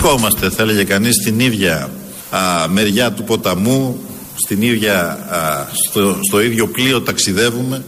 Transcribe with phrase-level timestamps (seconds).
[0.00, 1.90] Βρισκόμαστε, θα έλεγε κανείς, στην ίδια
[2.30, 4.00] α, μεριά του ποταμού,
[4.34, 7.84] στην ίδια, α, στο, στο ίδιο πλοίο ταξιδεύουμε.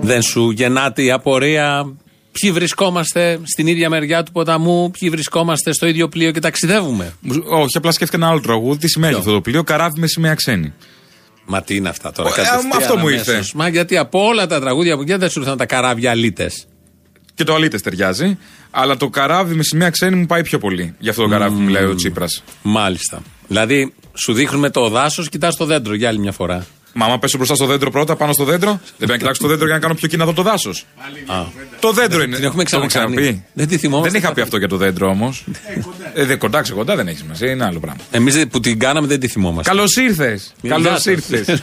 [0.00, 1.94] Δεν σου γεννάται η απορία
[2.32, 7.14] ποιοι βρισκόμαστε στην ίδια μεριά του ποταμού, ποιοι βρισκόμαστε στο ίδιο πλοίο και ταξιδεύουμε.
[7.48, 8.78] Όχι, απλά σκέφτηκα ένα άλλο τραγούδι.
[8.78, 10.72] Τι σημαίνει Ποιο; αυτό το πλοίο, καράβι με σημαία ξένη.
[11.46, 13.26] Μα τι είναι αυτά τώρα, Ε, κατευθείαν αυτό μου αμέσως.
[13.26, 13.50] ήρθε.
[13.54, 16.66] Μα γιατί από όλα τα τραγούδια που γίνεται δεν σου ήρθαν τα καράβια αλήτες;
[17.34, 18.38] Και το αλήτες ταιριάζει.
[18.70, 20.94] Αλλά το καράβι με σημαία ξένη μου πάει πιο πολύ.
[20.98, 22.42] Για αυτό το καράβι που μιλάει ο Τσίπρας.
[22.62, 23.22] Μάλιστα.
[23.48, 26.66] Δηλαδή, σου δείχνουμε το δάσος, κοιτάς το δέντρο για άλλη μια φορά.
[26.96, 29.48] Μα άμα πέσω μπροστά στο δέντρο πρώτα, πάνω στο δέντρο, δεν πρέπει να κοιτάξω το
[29.48, 30.86] δέντρο για να κάνω πιο κοινά το δάσος.
[31.80, 32.36] Το δέντρο είναι.
[32.36, 33.44] Την έχουμε Το έχω ξανακάνει.
[33.52, 34.42] Δεν τη θυμόμαστε Δεν είχα πει καθόλου.
[34.44, 35.44] αυτό για το δέντρο όμως.
[36.14, 38.00] Ε, δε, κοντά κοντά δεν έχει σημασία, είναι άλλο πράγμα.
[38.10, 39.70] Εμείς που την κάναμε δεν τη θυμόμαστε.
[39.70, 40.52] Καλώς ήρθες.
[40.68, 41.04] Καλώς Γεια σας.
[41.06, 41.46] ήρθες.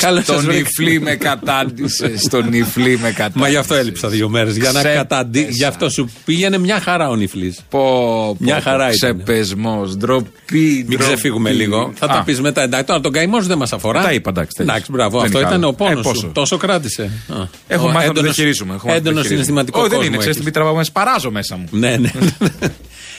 [0.00, 0.58] Καλώς σας Στον βρήκα.
[0.78, 2.12] νυφλί με κατάντησε.
[2.18, 3.38] Στον νυφλί με κατάντησε.
[3.38, 4.56] Μα γι' αυτό έλειψα δύο μέρες.
[4.56, 4.94] Για να Ξέπεσα.
[5.02, 5.46] καταντή.
[5.50, 7.56] Γι' αυτό σου πήγαινε μια χαρά ο νυφλή.
[7.68, 9.16] Πω, πω, Μια χαρά ήταν.
[9.24, 10.30] Ξεπεσμός, ντροπή.
[10.52, 11.04] Μην ντροπή.
[11.04, 11.92] ξεφύγουμε λίγο.
[11.94, 12.62] Θα Α, τα πεις μετά.
[12.62, 14.02] Εντάξει, τώρα τον καημός σου δεν μας αφορά.
[14.02, 14.76] Τα είπα, εντάξει, τέλειωσε.
[14.76, 15.16] Εντάξει, μπράβο.
[15.16, 15.68] Δεν Αυτό είναι ήταν άλλο.
[15.68, 16.30] ο πόνος Ε, πόσο; σου.
[16.34, 17.02] Τόσο κράτησε.
[17.02, 17.34] Α.
[17.68, 18.74] Έχω Ο μάθει να το έντονος- διαχειρίζομαι.
[18.74, 19.28] έχω μάθει να το Έντονος διαχειρίζομαι.
[19.28, 20.18] συναισθηματικό Όχι, δεν κόσμο είναι.
[20.18, 20.48] Ξέρεις έχεις.
[20.48, 21.64] τι τραβάω, με σπαράζω μέσα μου.
[21.70, 22.10] Ναι, ναι.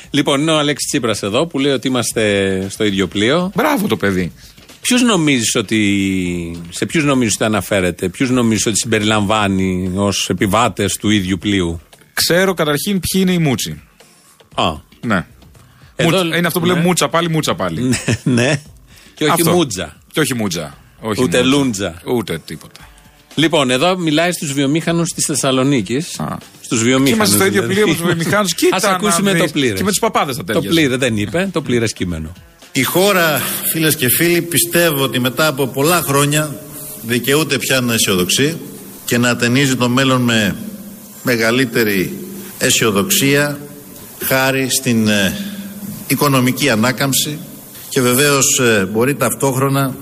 [0.09, 3.51] λοιπόν, είναι ο Αλέξης Τσίπρας εδώ που λέει ότι είμαστε στο ίδιο πλοίο.
[3.55, 4.31] Μπράβο το παιδί.
[4.81, 6.61] Ποιους νομίζεις ότι.
[6.69, 11.81] Σε ποιους νομίζεις ότι αναφέρεται, ποιους νομίζεις ότι συμπεριλαμβάνει ως επιβάτες του ίδιου πλοίου;
[12.13, 13.81] Ξέρω καταρχήν ποιοι είναι οι μούτσι.
[14.55, 14.63] Α.
[15.05, 15.25] Ναι.
[15.95, 16.37] Εδώ- Μούτσα.
[16.37, 16.85] Είναι αυτό που λέμε ναι.
[16.85, 17.81] μούτσα πάλι, μούτσα πάλι.
[18.23, 18.61] ναι.
[19.15, 19.51] Και όχι Αυτό.
[19.51, 19.97] μούτζα.
[20.11, 20.77] Και όχι μούτζα.
[20.99, 21.57] Όχι Ούτε μούτζα.
[21.57, 22.01] λούντζα.
[22.05, 22.89] Ούτε τίποτα.
[23.37, 26.19] Λοιπόν, εδώ μιλάει στους βιομήχανους της Θεσσαλονίκης.
[26.19, 26.37] Α.
[26.61, 27.09] Στους βιομήχανους.
[27.09, 28.53] Και είμαστε στο ίδιο πλοίο με τους βιομηχάνους.
[28.59, 28.75] Κοίτα.
[28.75, 29.41] Α να ακούσουμε δεις.
[29.41, 29.77] το πλήρες.
[29.77, 30.69] Και με τους παπάδες θα Το τέλειωσε.
[30.69, 32.31] πλήρες δεν είπε, το πλήρες κείμενο.
[32.71, 36.55] Η χώρα, φίλες και φίλοι, πιστεύω ότι μετά από πολλά χρόνια
[37.01, 38.57] δικαιούται πια να αισιοδοξεί
[39.05, 40.55] και να ατενίζει το μέλλον με
[41.23, 42.17] μεγαλύτερη
[42.57, 43.59] αισιοδοξία
[44.23, 45.37] χάρη στην ε,
[46.07, 47.37] οικονομική ανάκαμψη
[47.89, 49.95] και βεβαίως ε, μπορεί ταυτόχρονα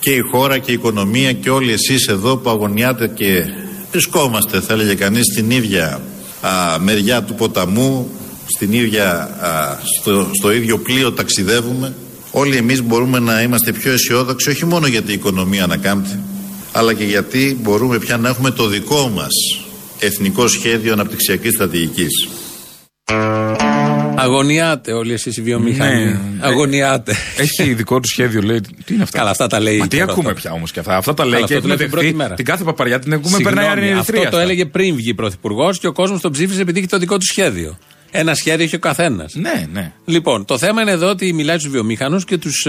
[0.00, 3.44] και η χώρα και η οικονομία και όλοι εσείς εδώ που αγωνιάτε και
[3.90, 6.00] βρισκόμαστε θα έλεγε κανείς στην ίδια
[6.40, 8.10] α, μεριά του ποταμού
[8.46, 11.94] στην ίδια, α, στο, στο ίδιο πλοίο ταξιδεύουμε
[12.30, 16.18] όλοι εμείς μπορούμε να είμαστε πιο αισιόδοξοι όχι μόνο γιατί η οικονομία ανακάμπτει
[16.72, 19.32] αλλά και γιατί μπορούμε πια να έχουμε το δικό μας
[19.98, 22.28] εθνικό σχέδιο αναπτυξιακής στρατηγικής.
[24.20, 26.04] Αγωνιάτε όλοι εσείς οι βιομηχανοί.
[26.04, 26.18] Ναι.
[26.40, 27.14] Αγωνιάτε.
[27.36, 28.60] Έχει δικό του σχέδιο, λέει.
[28.84, 29.78] Τι είναι αυτά; Καλά, αυτά τα λέει.
[29.78, 30.40] Μα τι τώρα, ακούμε τώρα.
[30.40, 32.04] πια όμως και αυτά; Αυτά τα λέει Καλά, και αυτό το έχουμε λέει την πρώτη
[32.06, 32.22] δεχθεί.
[32.22, 32.34] μέρα.
[32.34, 34.20] Την κάθε παπαριά την έχουμε περνάει Συγγνώμη, αρνητρία.
[34.20, 37.16] Αυτό το έλεγε πριν βγει πρωθυπουργός και ο κόσμος τον ψήφισε επειδή είχε το δικό
[37.18, 37.78] του σχέδιο.
[38.10, 39.34] Ένα σχέδιο έχει ο καθένας.
[39.34, 39.92] Ναι, ναι.
[40.04, 42.66] Λοιπόν, το θέμα είναι εδώ ότι μιλάει στους βιομήχανους και τους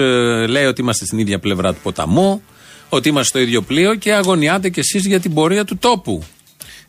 [0.48, 2.42] λέει ότι είμαστε στην ίδια πλευρά του ποταμού,
[2.90, 6.24] ότι είμαστε στο ίδιο πλοίο και αγωνιάτε κι εσείς για την πορεία του τόπου.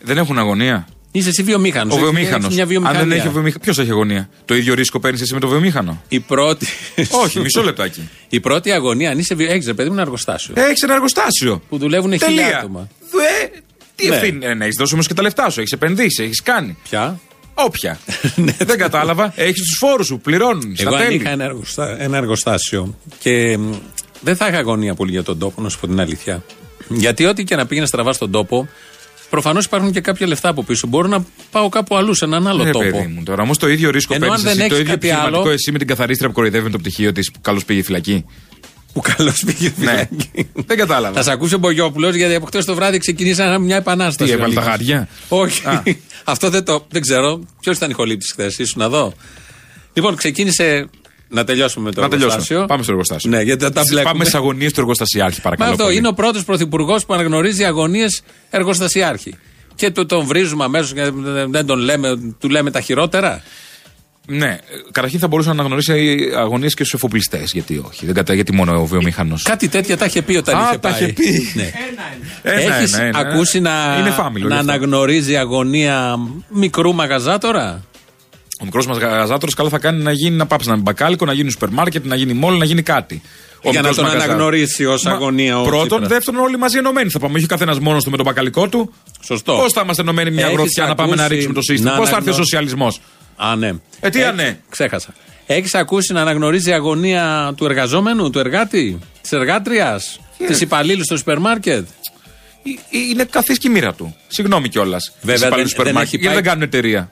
[0.02, 1.94] Δεν έχουν αγωνία; Είσαι εσύ βιομήχανος.
[1.96, 2.54] Ο βιομήχανος.
[2.54, 3.00] Μια Αν βιομηχανία.
[3.00, 3.62] δεν έχει βιομηχανό.
[3.64, 6.66] Ποιος έχει αγωνία; Το ίδιο ρίσκο παίρνεις εσύ με το βιομήχανο; Η πρώτη.
[7.10, 8.08] Όχι, μισό λεπτάκι.
[8.28, 9.34] Η πρώτη αγωνία, αν είσαι.
[9.34, 10.54] βιο- Έχεις ρε παιδί μου ένα εργοστάσιο.
[10.56, 11.62] Έχεις ένα εργοστάσιο.
[11.68, 12.58] Που δουλεύουν χίλια Τελεία.
[12.58, 12.88] άτομα.
[13.44, 13.58] Ε,
[13.94, 14.14] τι Ναι.
[14.14, 14.46] ευθύνη.
[14.46, 15.60] Ε, ναι, έχεις δώσει όμως και τα λεφτά σου.
[15.60, 16.76] Έχεις επενδύσει, έχεις κάνει.
[16.82, 17.20] Πια.
[17.54, 17.98] Όποια.
[18.68, 19.32] δεν κατάλαβα.
[19.36, 20.74] Έχεις τους φόρους σου, πληρώνουν.
[20.78, 21.14] Εγώ Στα αν τέλη.
[21.20, 22.02] είχα ένα, εργοστα...
[22.02, 23.72] ένα εργοστάσιο και μ,
[24.20, 26.42] δεν θα είχα αγωνία πολύ για τον τόπο, να σου πω την αλήθεια.
[26.88, 28.68] Γιατί ό,τι και να πήγαινε στραβά στον τόπο,
[29.30, 30.86] προφανώς υπάρχουν και κάποια λεφτά από πίσω.
[30.86, 32.84] Μπορώ να πάω κάπου αλλού, σε έναν άλλο Ε, τόπο.
[32.90, 33.42] παιδί μου τώρα.
[33.42, 34.58] Όμως το ίδιο ρίσκο Ενώ αν παίρνει δεν εσύ.
[34.58, 37.12] Το έχεις ίδιο κάτι επιχειρηματικό άλλο- εσύ με την καθαρίστρια που κοροϊδεύει με το πτυχίο
[37.12, 38.24] της που καλώς πήγε φυλακή.
[38.92, 39.74] Που καλώς πήγε Ναι.
[39.76, 40.48] φυλακή.
[40.66, 41.14] δεν κατάλαβα.
[41.14, 44.30] Θα σε ακούσει ο Μπογιόπουλος γιατί από χτες το βράδυ ξεκινήσαμε μια επανάσταση.
[44.30, 44.76] Τι, έβαλε τα ο Νίκος.
[44.76, 45.66] χάρια; Όχι.
[45.66, 45.82] Α.
[46.24, 46.86] Αυτό δεν το.
[46.90, 47.40] Δεν ξέρω.
[47.60, 49.12] Ποιος ήταν η χολήτη χθες, ήσουν εδώ;
[49.92, 50.88] Λοιπόν, ξεκίνησε.
[51.32, 52.32] Να τελειώσουμε με το Να τελειώσουμε.
[52.32, 52.66] εργοστάσιο.
[52.66, 53.30] Πάμε στο εργοστάσιο.
[53.30, 54.12] Ναι, γιατί θα τα μπλέκουμε.
[54.12, 55.70] Πάμε στι αγωνίες του εργοστασιάρχη, Μα παρακαλώ.
[55.70, 55.96] αυτό πολύ.
[55.96, 59.34] είναι ο πρώτος πρωθυπουργός που αναγνωρίζει αγωνίες εργοστασιάρχη.
[59.74, 61.10] Και του τον βρίζουμε αμέσως και
[61.48, 63.42] δεν τον λέμε, του λέμε τα χειρότερα.
[64.26, 64.58] Ναι, ε,
[64.92, 67.50] καταρχήν θα μπορούσε να αναγνωρίσει αγωνίες και στους εφοπλιστές.
[67.52, 68.34] Γιατί όχι, δεν κατα...
[68.34, 69.34] γιατί μόνο ο βιομήχανο.
[69.42, 71.02] Κάτι τέτοια τα είχε πει όταν Α, είχε τα πάει.
[71.02, 71.52] είχε πει.
[71.54, 71.70] Ναι.
[72.42, 73.18] Ένα, Έχεις ένα, ένα.
[73.18, 74.72] ακούσει να, Είναι φάμιλο, να γι' αυτό.
[74.72, 76.16] αναγνωρίζει αγωνία
[76.48, 77.82] μικρού μαγαζάτορα;
[78.60, 81.32] Ο μικρός μας γαζάτορος καλά θα κάνει να γίνει να πάψει να είναι μπακάλικο, να
[81.32, 83.22] γίνει σούπερ μάρκετ, να γίνει μόλ, να γίνει κάτι.
[83.62, 86.08] Ο Για να μικρός τον μαγαζά- αναγνωρίσει ως Μα, αγωνία ο Πρώτον, Τσίπρας.
[86.08, 87.34] δεύτερον, όλοι μαζί ενωμένοι θα πάμε.
[87.36, 88.92] Όχι ο καθένας μόνος του με τον μπακαλικό του.
[89.20, 89.52] Σωστό.
[89.54, 91.96] Πώς θα είμαστε ενωμένοι μια Έχεις γροθιά να πάμε να ακούσει ρίξουμε το σύστημα; να
[91.96, 93.00] Πώς θα έρθει ο αναγνω- σοσιαλισμός;
[93.36, 93.66] Α, ναι.
[94.00, 94.60] Ε, τι Έχεις- ανε.
[94.68, 95.14] Ξέχασα.
[95.46, 101.38] Έχεις ακούσει να αναγνωρίζει αγωνία του εργαζόμενου, του εργάτη, της εργάτριας, της υπαλλήλου στο σούπερ
[101.38, 101.86] μάρκετ;
[103.10, 104.16] Είναι καθίσκη η μοίρα του.
[104.28, 105.12] Συγγνώμη κιόλας.
[105.22, 107.10] Βέβαια, δεν- δεν έχει Γιατί πάει- δεν κάνουν εταιρεία;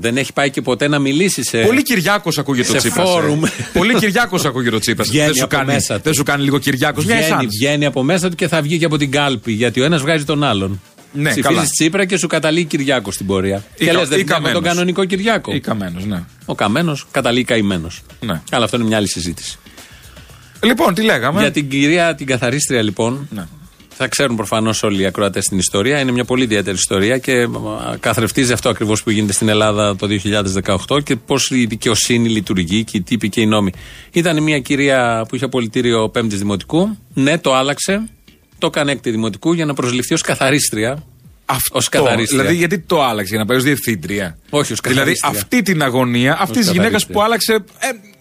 [0.00, 1.58] Δεν έχει πάει και ποτέ να μιλήσει σε.
[1.62, 3.04] Πολύ Κυριάκος ακούγεται σε ο Τσίπρα.
[3.04, 3.40] φόρουμ.
[3.72, 5.08] Πολύ Κυριάκος ακούγεται ο Τσίπρας.
[5.08, 6.00] Βγαίνει Δεν σου από κάνει, μέσα του.
[6.04, 7.04] δεν σου κάνει λίγο Κυριάκος.
[7.04, 7.44] Μια Βγαίνει, εσάς.
[7.58, 9.52] βγαίνει από μέσα του και θα βγει και από την κάλπη.
[9.52, 10.80] Γιατί ο ένας βγάζει τον άλλον.
[11.12, 11.64] Ναι, Ψηφίζεις καλά.
[11.64, 13.64] Τσίπρα και σου καταλήγει Κυριάκος στην πορεία.
[13.76, 14.74] Ή και κα- λες, δεν ή φτιάχνω τον Καμένος.
[14.76, 15.52] κανονικό Κυριάκο.
[15.54, 16.24] Ή καμένος, ναι.
[16.44, 18.02] Ο Καμένος καταλήγει καημένος.
[18.20, 18.40] Ναι.
[18.50, 19.58] Αλλά αυτό είναι μια άλλη συζήτηση.
[20.64, 23.46] Λοιπόν, τι λέγαμε; Για την κυρία την καθαρίστρια, λοιπόν, Ναι.
[24.00, 26.00] Θα ξέρουν προφανώς όλοι οι ακροατές την ιστορία.
[26.00, 27.48] Είναι μια πολύ ιδιαίτερη ιστορία και α,
[28.00, 30.06] καθρεφτίζει αυτό ακριβώς που γίνεται στην Ελλάδα το
[30.88, 33.72] 2018 και πώς η δικαιοσύνη λειτουργεί και οι τύποι και οι νόμοι.
[34.12, 36.96] Ήταν μια κυρία που είχε απολυτήριο 5η Δημοτικού.
[37.14, 38.08] Ναι, το άλλαξε.
[38.58, 41.02] Το έκανε έκτη Δημοτικού για να προσληφθεί ως καθαρίστρια.
[41.50, 41.78] Αυτό.
[41.78, 42.38] Ως καθαρίστρια.
[42.40, 45.30] Δηλαδή, γιατί το άλλαξε για να πάει ως διευθύντρια; Όχι, ως Δηλαδή, καθαρίστρια.
[45.40, 47.14] αυτή την αγωνία αυτής Ως τη γυναίκας καθαρίστρια.
[47.14, 47.52] που άλλαξε.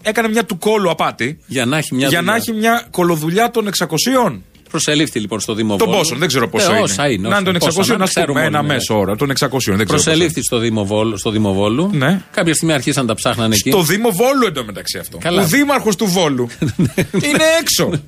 [0.04, 1.40] ε, έκανε μια του κόλου απάτη.
[1.48, 2.32] Για να έχει μια για δουλειά.
[2.32, 4.42] να έχει μια κολοδουλειά των 600.
[4.70, 6.00] Προσελήφθη λοιπόν στο Δήμο Των Βόλου.
[6.00, 6.84] πόσων, δεν ξέρω πόσο Ε, είναι.
[6.84, 7.28] όσα είναι.
[7.30, 8.74] να είναι των όσα, 600, πόσα, να ξέρουμε πούμε ένα όλοι, ναι.
[8.74, 9.16] μέσο όρο.
[9.16, 9.86] Των 600, δεν ξέρω.
[9.86, 11.18] Προσελήφθη στο Δήμο Βόλου.
[11.18, 11.90] Στο Δήμο Βόλου.
[11.94, 12.22] Ναι.
[12.32, 13.70] Κάποια στιγμή αρχίσαν να τα ψάχνανε εκεί.
[13.70, 15.18] Το Δήμο Βόλου εντωμεταξύ αυτό.
[15.18, 15.42] Καλά.
[15.42, 16.48] Ο Δήμαρχος του Βόλου
[17.28, 17.90] είναι έξω.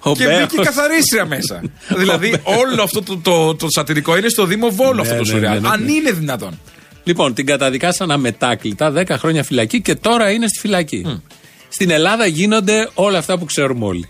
[0.00, 0.40] Ο και Μπέος.
[0.40, 1.62] μπήκε καθαρίστρια μέσα.
[2.00, 5.30] δηλαδή, όλο αυτό το, το, το σατυρικό είναι στο Δήμο Βόλου αυτό Ναι, το ναι,
[5.34, 5.54] σουρεάλ.
[5.54, 5.68] ναι, ναι.
[5.68, 6.58] Αν είναι δυνατόν.
[7.04, 11.20] Λοιπόν, την καταδικάσαν αμετάκλητα 10 χρόνια φυλακή και τώρα είναι στη φυλακή.
[11.68, 14.08] Στην Ελλάδα γίνονται όλα αυτά που ξέρουμε όλοι.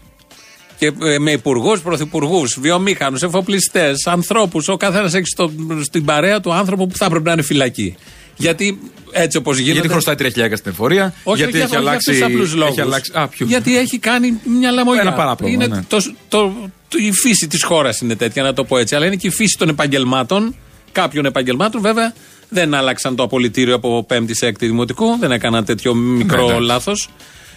[0.78, 4.68] Και ε, με υπουργούς, πρωθυπουργούς, βιομήχανους, εφοπλιστές, ανθρώπους.
[4.68, 5.50] Ο καθένας έχει στο,
[5.82, 7.96] στην παρέα του άνθρωπο που θα έπρεπε να είναι φυλακή.
[8.36, 8.78] Γιατί
[9.10, 9.72] έτσι όπως γίνεται.
[9.72, 11.14] Γιατί χρωστάει 3.000 στην εφορία.
[11.24, 12.14] Όχι, γιατί όχι, έχει όχι, αλλάξει.
[12.14, 12.78] για αυτούς τους απλούς έχει λόγους.
[12.92, 13.12] αλλάξει.
[13.14, 13.46] Α, ποιο.
[13.46, 15.00] Γιατί έχει κάνει μια λαμογιά.
[15.00, 15.82] Ένα παράπλευμα, Είναι ναι.
[15.88, 15.96] το,
[16.28, 16.52] το,
[16.88, 18.94] το- η φύση της χώρας είναι τέτοια, να το πω έτσι.
[18.94, 20.54] Αλλά είναι και η φύση των επαγγελμάτων.
[20.92, 22.12] Κάποιων επαγγελμάτων, βέβαια,
[22.48, 25.16] δεν άλλαξαν το απολυτήριο από 5η σε 6η δημοτικού.
[25.20, 26.62] Δεν έκαναν τέτοιο μικρό εντάξει.
[26.62, 27.08] λάθος.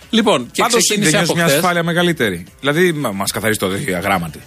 [0.09, 1.55] Λοιπόν, και Πάντως ξεκίνησε δεν από μια χθες.
[1.57, 2.45] ασφάλεια μεγαλύτερη.
[2.59, 4.39] Δηλαδή, μα καθαρίζει το αγράμματι.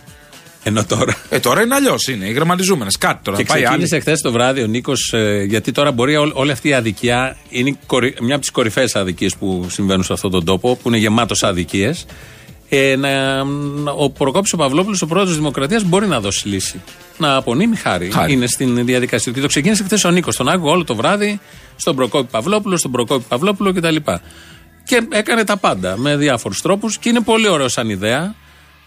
[0.64, 1.16] Ενώ τώρα.
[1.28, 2.06] Ε, τώρα είναι αλλιώς.
[2.08, 2.98] Είναι οι γραμματιζούμενες.
[2.98, 3.36] Κάτι τώρα.
[3.36, 3.68] Και θα πάει άλλη.
[3.68, 5.14] ξεκίνησε χθες το βράδυ ο Νίκος,
[5.46, 8.96] γιατί τώρα μπορεί όλη, όλη αυτή η αδικία είναι η κορυ- μια από τις κορυφαίες
[8.96, 12.06] αδικίες που συμβαίνουν σε αυτόν τον τόπο, που είναι γεμάτος αδικίες.
[12.68, 16.80] Ε, να, να- ο Προκόπης ο Παυλόπουλος, ο πρόεδρος της Δημοκρατίας, μπορεί να δώσει λύση.
[17.18, 18.10] Να απονείμει χάρη.
[18.10, 18.32] Χάρη.
[18.32, 19.32] Είναι στην διαδικασία.
[19.32, 20.36] Και το ξεκίνησε χθες ο Νίκος.
[20.36, 21.40] Τον άκουγα όλο το βράδυ
[21.76, 23.96] στον Προκόπη Παυλόπουλο, στον Προκόπη Παυλόπουλο κτλ.
[24.84, 28.34] Και έκανε τα πάντα με διάφορους τρόπους και είναι πολύ ωραίο σαν ιδέα.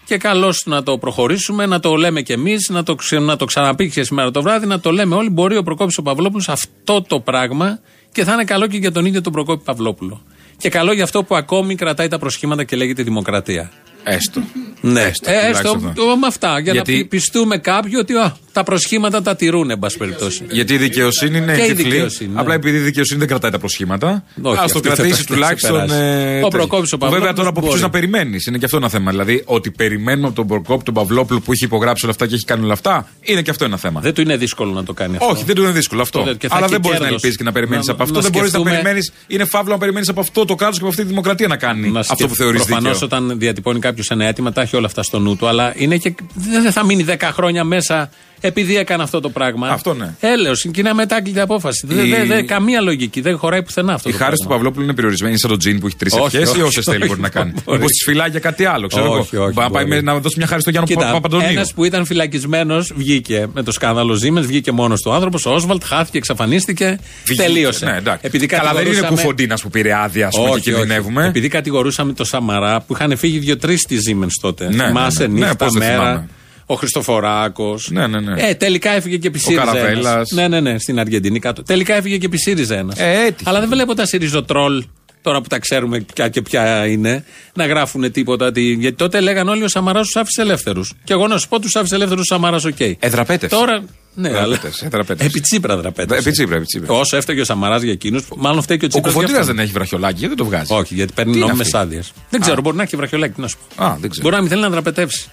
[0.04, 3.44] Και καλώς να το προχωρήσουμε, να το λέμε κι εμείς, να, το ξε- να το
[3.44, 5.28] ξαναπεί και σήμερα το βράδυ, να το λέμε όλοι.
[5.30, 7.78] Μπορεί ο Προκόπης ο Παυλόπουλος αυτό το πράγμα
[8.12, 10.22] και θα είναι καλό και για τον ίδιο τον Προκόπη Παυλόπουλο.
[10.56, 13.70] Και καλό για αυτό που ακόμη κρατάει τα προσχήματα και λέγεται Δημοκρατία.
[14.04, 14.40] Έστω.
[14.80, 16.16] Ναι, Έστω, ε, τουλάχιστον έστω αυτό.
[16.16, 16.58] με αυτά.
[16.58, 20.42] Για Γιατί- να πι- πιστούμε κάποιοι ότι α, τα προσχήματα τα τηρούν, εν πάση περιπτώσει.
[20.50, 21.90] Γιατί η δικαιοσύνη είναι Και η τυφλή.
[21.90, 22.40] δικαιοσύνη, ναι.
[22.40, 24.24] Απλά επειδή η δικαιοσύνη δεν κρατάει τα προσχήματα.
[24.42, 25.78] Όχι, Α αυτή το θα κρατήσει περάσει, τουλάχιστον.
[25.78, 26.04] θα περάσει.
[26.04, 26.48] ε, Ο τέτοιο.
[26.48, 27.82] Προκόπης ο Που Βέβαια Παυλόπουλος τώρα από ποιους μπορεί.
[27.82, 28.46] να περιμένεις.
[28.46, 29.10] Είναι και αυτό ένα θέμα.
[29.10, 32.44] Δηλαδή ότι περιμένουμε από τον Προκόπη τον Παυλόπουλο που έχει υπογράψει όλα αυτά και έχει
[32.44, 33.08] κάνει όλα αυτά.
[33.20, 34.00] Είναι και αυτό ένα θέμα.
[34.00, 35.28] Δεν του είναι δύσκολο να το κάνει αυτό.
[35.28, 36.22] Όχι, δεν του είναι δύσκολο αυτό.
[36.22, 37.14] Το- και θα Αλλά έχει δεν μπορείς να κέρδος.
[37.22, 38.14] ελπίζεις και να περιμένεις Να- από αυτό.
[38.14, 39.06] να Δεν μπορείς να σκεφτούμε- περιμένει.
[39.26, 41.88] Είναι φαύλο να περιμένεις από αυτό το κράτος και από αυτή τη δημοκρατία να κάνει
[41.90, 43.18] Να αυτό σκεφ- που θεωρείς Προφανώς δίκαιο.
[43.18, 45.46] όταν διατυπώνει κάποιος ένα αίτημα, τα έχει όλα αυτά στο νου του.
[45.48, 48.10] Αλλά είναι και, δεν θα μείνει 10 χρόνια μέσα
[48.40, 49.68] επειδή έκανε αυτό το πράγμα.
[49.68, 50.14] Αυτό ναι.
[50.20, 51.86] Έλεος, και είναι αμετάκλητη απόφαση.
[51.86, 53.20] Δεν Η- δε, δε, καμία λογική.
[53.20, 54.08] Δεν χωράει πουθενά αυτό.
[54.08, 54.54] Η το χάρη του πράγμα.
[54.56, 56.84] Παυλόπουλου είναι περιορισμένη είναι σαν το τζιν που έχει τρεις Όχι, ευχές ή όχι, όσες
[56.84, 57.52] θέλει όχι, μπορεί να κάνει.
[57.64, 57.78] μπορεί.
[57.78, 59.20] Μήπω της φυλάει για κάτι άλλο, ξέρω Όχι, εγώ.
[59.44, 59.94] όχι, Μπορεί να πάει μπορεί.
[60.02, 61.46] με- να δώσει μια χάρη στο Γιάννη Κοίτα, Παπαντονίου.
[61.50, 65.46] ένας που ήταν φυλακισμένος βγήκε με το σκάνδαλο Siemens, βγήκε μόνος του άνθρωπος.
[65.46, 66.98] Ο Όσβαλτ χάθηκε, εξαφανίστηκε.
[67.24, 67.42] Βγήκε.
[67.42, 67.84] Τελείωσε.
[67.84, 68.20] Ναι, εντάξει.
[68.26, 70.70] Επειδή Καλά, δεν είναι κατηγορούσαμε- κουφοντίνας που πήρε άδεια, ας πούμε, και όχι, όχι.
[70.80, 71.26] κινδυνεύουμε.
[71.26, 74.68] Επειδή κατηγορούσαμε το Σαμαρά που είχαν φύγει δύο-τρεις στη Siemens τότε.
[74.74, 75.32] Ναι, Θυμάσαι ναι, ναι.
[75.38, 76.26] Ναι, νύχτα, πώς δεν μέρα.
[76.66, 76.74] Θυμάμαι.
[76.74, 77.88] Ο Χριστοφοράκος.
[77.90, 78.42] Ναι, ναι, ναι.
[78.48, 79.64] Ε, τελικά έφυγε και επί ΣΥΡΙΖΑ.
[79.64, 80.12] Καραβέλας.
[80.14, 80.30] ένας.
[80.30, 81.62] Ναι, ναι, ναι, στην Αργεντινή κάτω.
[81.62, 82.98] Τελικά έφυγε και επί ΣΥΡΙΖΑ ένας.
[82.98, 83.50] Ε, έτυχε.
[83.50, 84.84] Αλλά δεν βλέπω τα ΣΥΡΙΖΟΤΡΟΛ
[85.22, 88.52] τώρα που τα ξέρουμε ποια και ποια είναι, να γράφουν τίποτα.
[88.52, 90.92] Τι, γιατί τότε λέγαν όλοι ο Σαμαράς τους άφησε ελεύθερους.
[91.04, 92.80] Και εγώ να σου πω τους άφησε ελεύθερους ο Σαμαράς, οκ.
[92.98, 93.56] Εδραπέτευσε.
[93.56, 93.84] Τώρα.
[94.14, 94.38] Ναι, αλλά.
[94.38, 95.26] Εδραπέτευσε, εδραπέτευσε.
[95.26, 96.20] Επί Τσίπρα δραπέτευσε.
[96.20, 96.94] Επί Τσίπρα, επί Τσίπρα.
[96.94, 99.14] Όσο έφταιγε ο Σαμαράς για εκείνους, μάλλον φταίει και ο Ο Τσίπρας.
[99.14, 101.78] Κουφοντίνα δεν έχει βραχιολάκι, γιατί δεν το βγάζει; Όχι, γιατί παίρνει Τι είναι νόμιμες αυτή;
[101.78, 102.12] άδειες.
[102.30, 103.84] Δεν ξέρω, μπορεί να έχει βραχιολάκι, τι να σου πω.
[103.84, 104.24] Α, δεν ξέρω.
[104.24, 105.30] Μπορεί να μην θέλει να δραπετεύσει.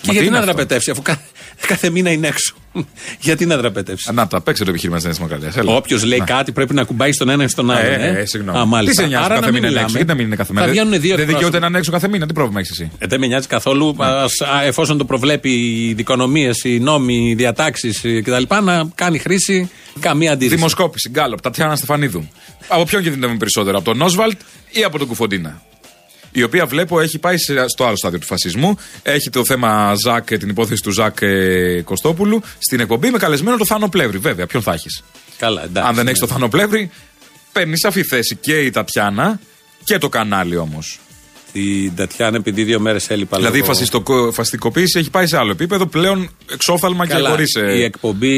[0.00, 1.20] Και τι γιατί είναι να αυτό; δραπετεύσει, αφού κάθε,
[1.72, 2.54] κάθε μήνα είναι έξω.
[3.20, 5.54] γιατί να δραπετεύσει; Να τα παίξετε το επιχείρημα της Νέας Δημοκρατίας.
[5.64, 7.86] Όποιος λέει κάτι πρέπει να κουμπάει στον ένα ή στον άλλο.
[7.88, 8.58] Ε, ε, συγγνώμη.
[8.58, 9.02] Α, μάλιστα.
[9.02, 9.80] Τι σε νοιάζει Άρα κάθε να μην μήνα είναι μιλάμε.
[9.84, 10.66] έξω, γιατί να μην είναι κάθε μέρα.
[10.66, 11.34] Θα βγαίνουν δύο Δεν εκπρόσωποι.
[11.34, 13.96] δικαιούται να είναι έξω κάθε μήνα, τι πρόβλημα έχεις εσύ; Ε, δεν με νοιάζει καθόλου.
[13.98, 18.54] Ας, α, εφόσον το προβλέπει οι δικονομίες, οι νόμοι, οι διατάξεις κτλ.
[18.64, 20.56] να κάνει χρήση καμία αντίρρηση.
[20.56, 22.28] Δημοσκόπηση, Γκάλοπ, Τατιάνα Στεφανίδου.
[22.68, 24.38] Από ποιον κινδυνεύουμε περισσότερο, από τον Όσβαλτ
[24.70, 25.62] ή από τον Κουφοντίνα;
[26.38, 28.78] Η οποία βλέπω έχει πάει σε- στο άλλο στάδιο του φασισμού.
[29.02, 33.64] Έχει το θέμα Ζακ, την υπόθεση του Ζακ ε, Κωστόπουλου στην εκπομπή με καλεσμένο το
[33.66, 34.18] Θάνο Πλεύρη.
[34.18, 35.02] Βέβαια, ποιον θα έχεις;
[35.38, 35.88] Καλά, εντάξει.
[35.88, 36.10] Αν δεν ναι.
[36.10, 36.90] έχει το Θάνο Πλεύρη,
[37.52, 39.40] παίρνεις σαφή θέση και η Τατιάνα
[39.84, 40.98] και το κανάλι όμως.
[41.52, 43.36] Την Τατιάνα, επειδή δύο μέρες έλειπα.
[43.36, 47.30] Δηλαδή η λόγω- φασιστοκο- φασιστικοποίηση έχει πάει σε άλλο επίπεδο, πλέον εξόφθαλμα και ε, Καλά,
[47.30, 47.54] χωρίς.
[47.54, 48.32] η εκπομπή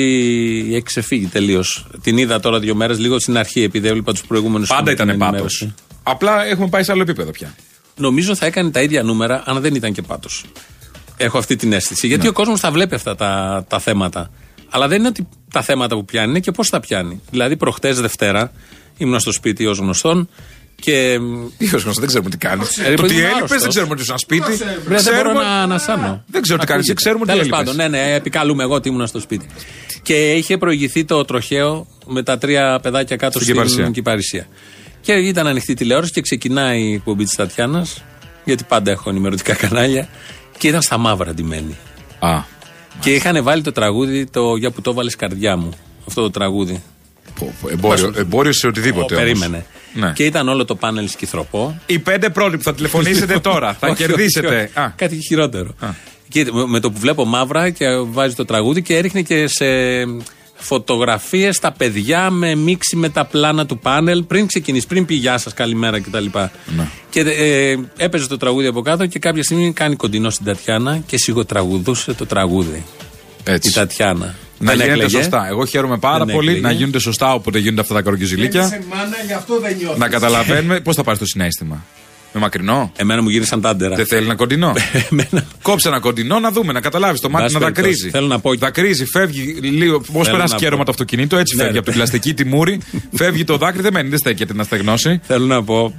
[0.72, 1.86] έχει ξεφύγει τελείως.
[2.02, 4.68] Την είδα τώρα δύο μέρες, λίγο στην αρχή, επειδή έβλεπα τους προηγούμενους.
[4.68, 5.68] Πάντα ήταν πάτος.
[6.02, 7.54] Απλά έχουμε πάει σε άλλο επίπεδο πια.
[7.98, 10.44] Νομίζω θα έκανε τα ίδια νούμερα αν δεν ήταν και πάτος.
[11.16, 12.06] Έχω αυτή την αίσθηση.
[12.06, 12.28] Γιατί Ναι.
[12.28, 14.30] ο κόσμος θα βλέπει αυτά τα, τα θέματα.
[14.70, 17.20] Αλλά δεν είναι ότι τα θέματα που πιάνει, είναι και πώς τα πιάνει.
[17.30, 18.52] Δηλαδή, προχτές Δευτέρα
[18.96, 20.28] ήμουν στο σπίτι ως γνωστόν
[20.80, 21.18] και.
[21.58, 22.62] Τι ως γνωστόν, δεν ξέρουμε τι κάνει.
[22.86, 23.60] Ε, Το παιδί τι μου, έλειπες, άρρωστος.
[23.60, 24.52] δεν ξέρουμε ότι ήσουν σπίτι.
[24.52, 26.24] Βρε, δεν μπορώ Ξέρουμε- να ανασάνω.
[26.26, 26.94] Δεν ξέρω τι κάνεις, Ακούγεται.
[26.94, 27.58] ξέρουμε τι Τέλος έλειπες.
[27.58, 29.46] πάντων, ναι, ναι, επικαλούμε εγώ ότι ήμουν στο σπίτι.
[30.02, 34.46] Και είχε προηγηθεί το τροχαίο με τα τρία παιδάκια κάτω Στην στην Κυπαρισία.
[35.00, 35.22] Κυπαρισία.
[35.22, 38.02] Και ήταν ανοιχτή τηλεόραση και ξεκινάει η εκπομπή της Τατιάνας,
[38.44, 40.08] γιατί πάντα έχω ενημερωτικά κανάλια,
[40.58, 41.76] και ήταν στα μαύρα ντυμένη.
[42.18, 42.42] Α,
[43.00, 45.70] Και είχαν βάλει το τραγούδι το Για που το βάλει καρδιά μου.
[46.08, 46.82] Αυτό το τραγούδι.
[47.38, 49.14] πω, πω, εμπόριο, εμπόριο σε οτιδήποτε.
[49.14, 49.28] Ω, όμως.
[49.38, 49.64] περίμενε.
[49.94, 50.12] Ναι.
[50.12, 51.80] Και ήταν όλο το πάνελ σκυθροπό.
[51.86, 54.46] Οι πέντε πρώτοι που θα τηλεφωνήσετε τώρα θα Όχι, κερδίσετε.
[54.46, 54.78] όχι, όχι.
[54.78, 55.74] Α, Κάτι χειρότερο.
[55.78, 55.88] Α.
[56.28, 59.64] Και με- με το που βλέπω μαύρα και βάζει το τραγούδι και έριχνε και σε
[60.58, 65.38] φωτογραφίες τα παιδιά με μίξη με τα πλάνα του πάνελ πριν ξεκινήσει, πριν πει Γεια
[65.38, 66.24] σας, καλημέρα κτλ.
[66.76, 66.88] Ναι.
[67.10, 71.16] Και ε, έπαιζε το τραγούδι από κάτω και κάποια στιγμή κάνει κοντινό στην Τατιάνα και
[71.18, 72.84] σιγοτραγουδούσε το τραγούδι.
[73.46, 73.72] Η έτσι.
[73.72, 74.34] Τατιάνα.
[74.60, 75.16] Να Δεν γίνεται έκλαιγε.
[75.16, 75.46] σωστά.
[75.48, 76.66] Εγώ χαίρομαι πάρα Δεν πολύ έκλαιγε.
[76.66, 78.62] να γίνονται σωστά όποτε γίνονται αυτά τα καροκιζιλίκια.
[78.88, 79.96] μάνα, γι' αυτό δεν νιώθω.
[79.96, 81.84] Να καταλαβαίνουμε πώς θα πάρεις το συνέστημα.
[82.32, 83.97] Με μακρινό; Εμένα μου γύρισαν τα άντερα.
[83.97, 84.73] Δεν θέλει ένα κοντινό;
[85.11, 87.87] Εμένα- Κόψε ένα κοντινό να δούμε, να καταλάβεις το μάτι Βάση να περιπτώσει.
[87.88, 88.11] δακρύζει.
[88.11, 90.00] Θέλω να πω- Δακρύζει, φεύγει λίγο.
[90.00, 90.85] Πώς Θέλω περάσει να κέρωμα πω.
[90.85, 92.11] το αυτοκίνητο, έτσι Ναι, φεύγει ρε από την παιδί.
[92.11, 92.80] πλαστική τη μούρη.
[93.14, 95.20] φεύγει το δάκρυ, δεν μένει, δεν στέκεται να στεγνώσει.
[95.26, 95.94] Θέλω να πω,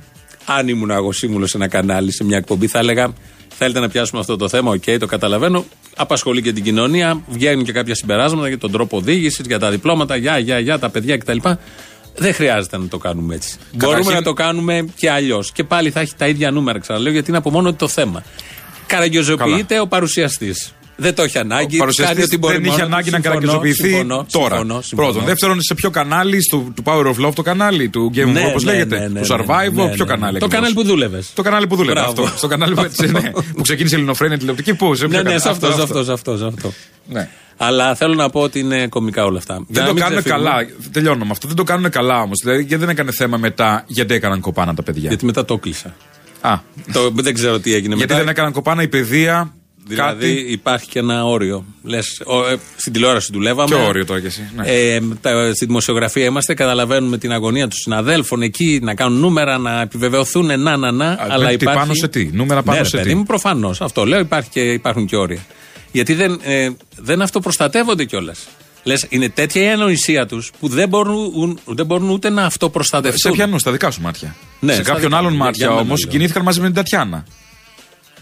[0.45, 3.13] αν ήμουν εγώ σύμβουλο σε ένα κανάλι, σε μια εκπομπή, θα έλεγα:
[3.57, 5.65] Θέλετε να πιάσουμε αυτό το θέμα, οκ, το καταλαβαίνω.
[5.95, 10.15] Απασχολεί και την κοινωνία, βγαίνουν και κάποια συμπεράσματα για τον τρόπο οδήγησης, για τα διπλώματα,
[10.15, 11.37] για, για, για, τα παιδιά κτλ.
[12.19, 13.57] Δεν χρειάζεται να το κάνουμε έτσι.
[13.73, 15.51] Μπορούμε να το κάνουμε και αλλιώς.
[15.51, 18.23] Και πάλι θα έχει τα ίδια νούμερα, ξαναλέω, γιατί είναι από μόνο του το θέμα.
[18.87, 20.73] Καραγκιόζοποιείται ο παρουσιαστής.
[20.99, 21.75] Δεν το έχει ανάγκη.
[21.75, 22.93] Ο παρουσιαστής κάνει ό,τι μπορεί δεν είχε μόνο του.
[22.93, 24.55] ανάγκη να Συμφωνώ, καραγκιοζοποιηθεί συμφωνώ, τώρα.
[24.57, 25.07] συμφωνώ, συμφωνώ.
[25.09, 25.27] Πρώτον.
[25.27, 28.49] Δεύτερον, σε ποιο κανάλι, στο, του Power of Love το κανάλι, του Game Ναι, of
[28.49, 30.11] όπως ναι, λέγεται, ναι, ναι, του ναι, Survival, ναι, ναι, ποιο ναι.
[30.11, 30.39] κανάλι.
[30.39, 31.31] Το ακριβώς; κανάλι που δούλευες.
[31.33, 31.99] Το κανάλι που δούλευε.
[31.99, 32.23] Μπράβο.
[32.23, 32.37] Αυτό.
[32.37, 34.73] Στο κανάλι που, έτσι, ναι, που ξεκίνησε η Ελληνοφρένια τηλεοπτική.
[34.73, 36.73] Πού, σε ποιο Ναι, ναι, κανάλι; σε αυτό, σε αυτό, σε αυτό, σε αυτό.
[37.07, 37.29] Ναι.
[37.61, 39.53] Αλλά θέλω να πω ότι είναι κομικά όλα αυτά.
[39.53, 40.65] Για Δεν να το μην κάνουν ξεφύγουμε, καλά.
[40.91, 41.47] Τελειώνω με αυτό.
[41.47, 42.37] Δεν το κάνουν καλά όμως.
[42.43, 45.07] Δηλαδή, γιατί δεν έκανε θέμα μετά γιατί έκαναν κοπάνα τα παιδιά.
[45.09, 45.95] Γιατί μετά το κλείσα.
[46.41, 46.57] Α,
[46.93, 48.23] το, δεν ξέρω τι έγινε γιατί μετά.
[48.23, 49.53] δεν έκαναν κοπάνα η παιδεία.
[49.89, 50.51] Δηλαδή Κάτι.
[50.51, 51.65] υπάρχει και ένα όριο.
[51.83, 53.75] Λες, ο, ε, στην τηλεόραση δουλεύαμε.
[53.75, 54.49] Ποιο όριο τώρα κι εσύ.
[54.55, 54.63] Ναι.
[54.67, 59.81] Ε, τα, στη δημοσιογραφία είμαστε, καταλαβαίνουμε την αγωνία των συναδέλφων εκεί να κάνουν νούμερα, να
[59.81, 61.17] επιβεβαιωθούν, να, να, να.
[61.29, 61.79] αλλά τι υπάρχει...
[61.79, 63.81] πάνω σε τι, νούμερα πάνω ναι, σε ρε, τι; παιδί μου, προφανώς.
[63.81, 65.45] Αυτό λέω, υπάρχει και, υπάρχουν και όρια.
[65.91, 68.47] Γιατί δεν, ε, δεν αυτοπροστατεύονται κιόλας.
[68.83, 73.31] Λες, είναι τέτοια η ανοησία τους που δεν μπορούν, δεν μπορούν ούτε να Σε αυτοπροστατευτούν.
[73.31, 74.35] πιανούς, στα δικά σου μάτια.
[74.59, 75.35] Ναι, σε στα κάποιον δικά άλλον μου.
[75.37, 76.11] Για- μάτια για μένα όμως λέω.
[76.11, 77.25] κινήθηκαν μαζί με την Τατιάνα.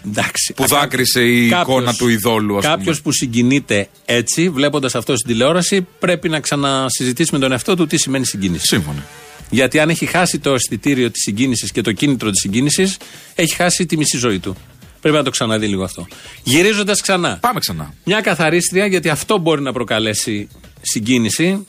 [0.05, 0.53] Εντάξει.
[0.53, 2.75] Που Α, δάκρυσε η κάποιος- εικόνα του ειδόλου, ας πούμε.
[2.75, 7.87] Κάποιο που συγκινείται έτσι, βλέποντας αυτό στην τηλεόραση, πρέπει να ξανασυζητήσει με τον εαυτό του
[7.87, 8.65] τι σημαίνει συγκίνηση.
[8.67, 9.03] Σύμφωνα.
[9.49, 12.97] Γιατί αν έχει χάσει το αισθητήριο της συγκίνησης και το κίνητρο της συγκίνησης,
[13.35, 14.55] έχει χάσει τη μισή ζωή του.
[15.01, 16.07] Πρέπει να το ξαναδεί λίγο αυτό.
[16.43, 17.37] Γυρίζοντας ξανά.
[17.41, 17.93] Πάμε ξανά.
[18.03, 20.47] Μια καθαρίστρια, γιατί αυτό μπορεί να προκαλέσει
[20.81, 21.65] συγκίνηση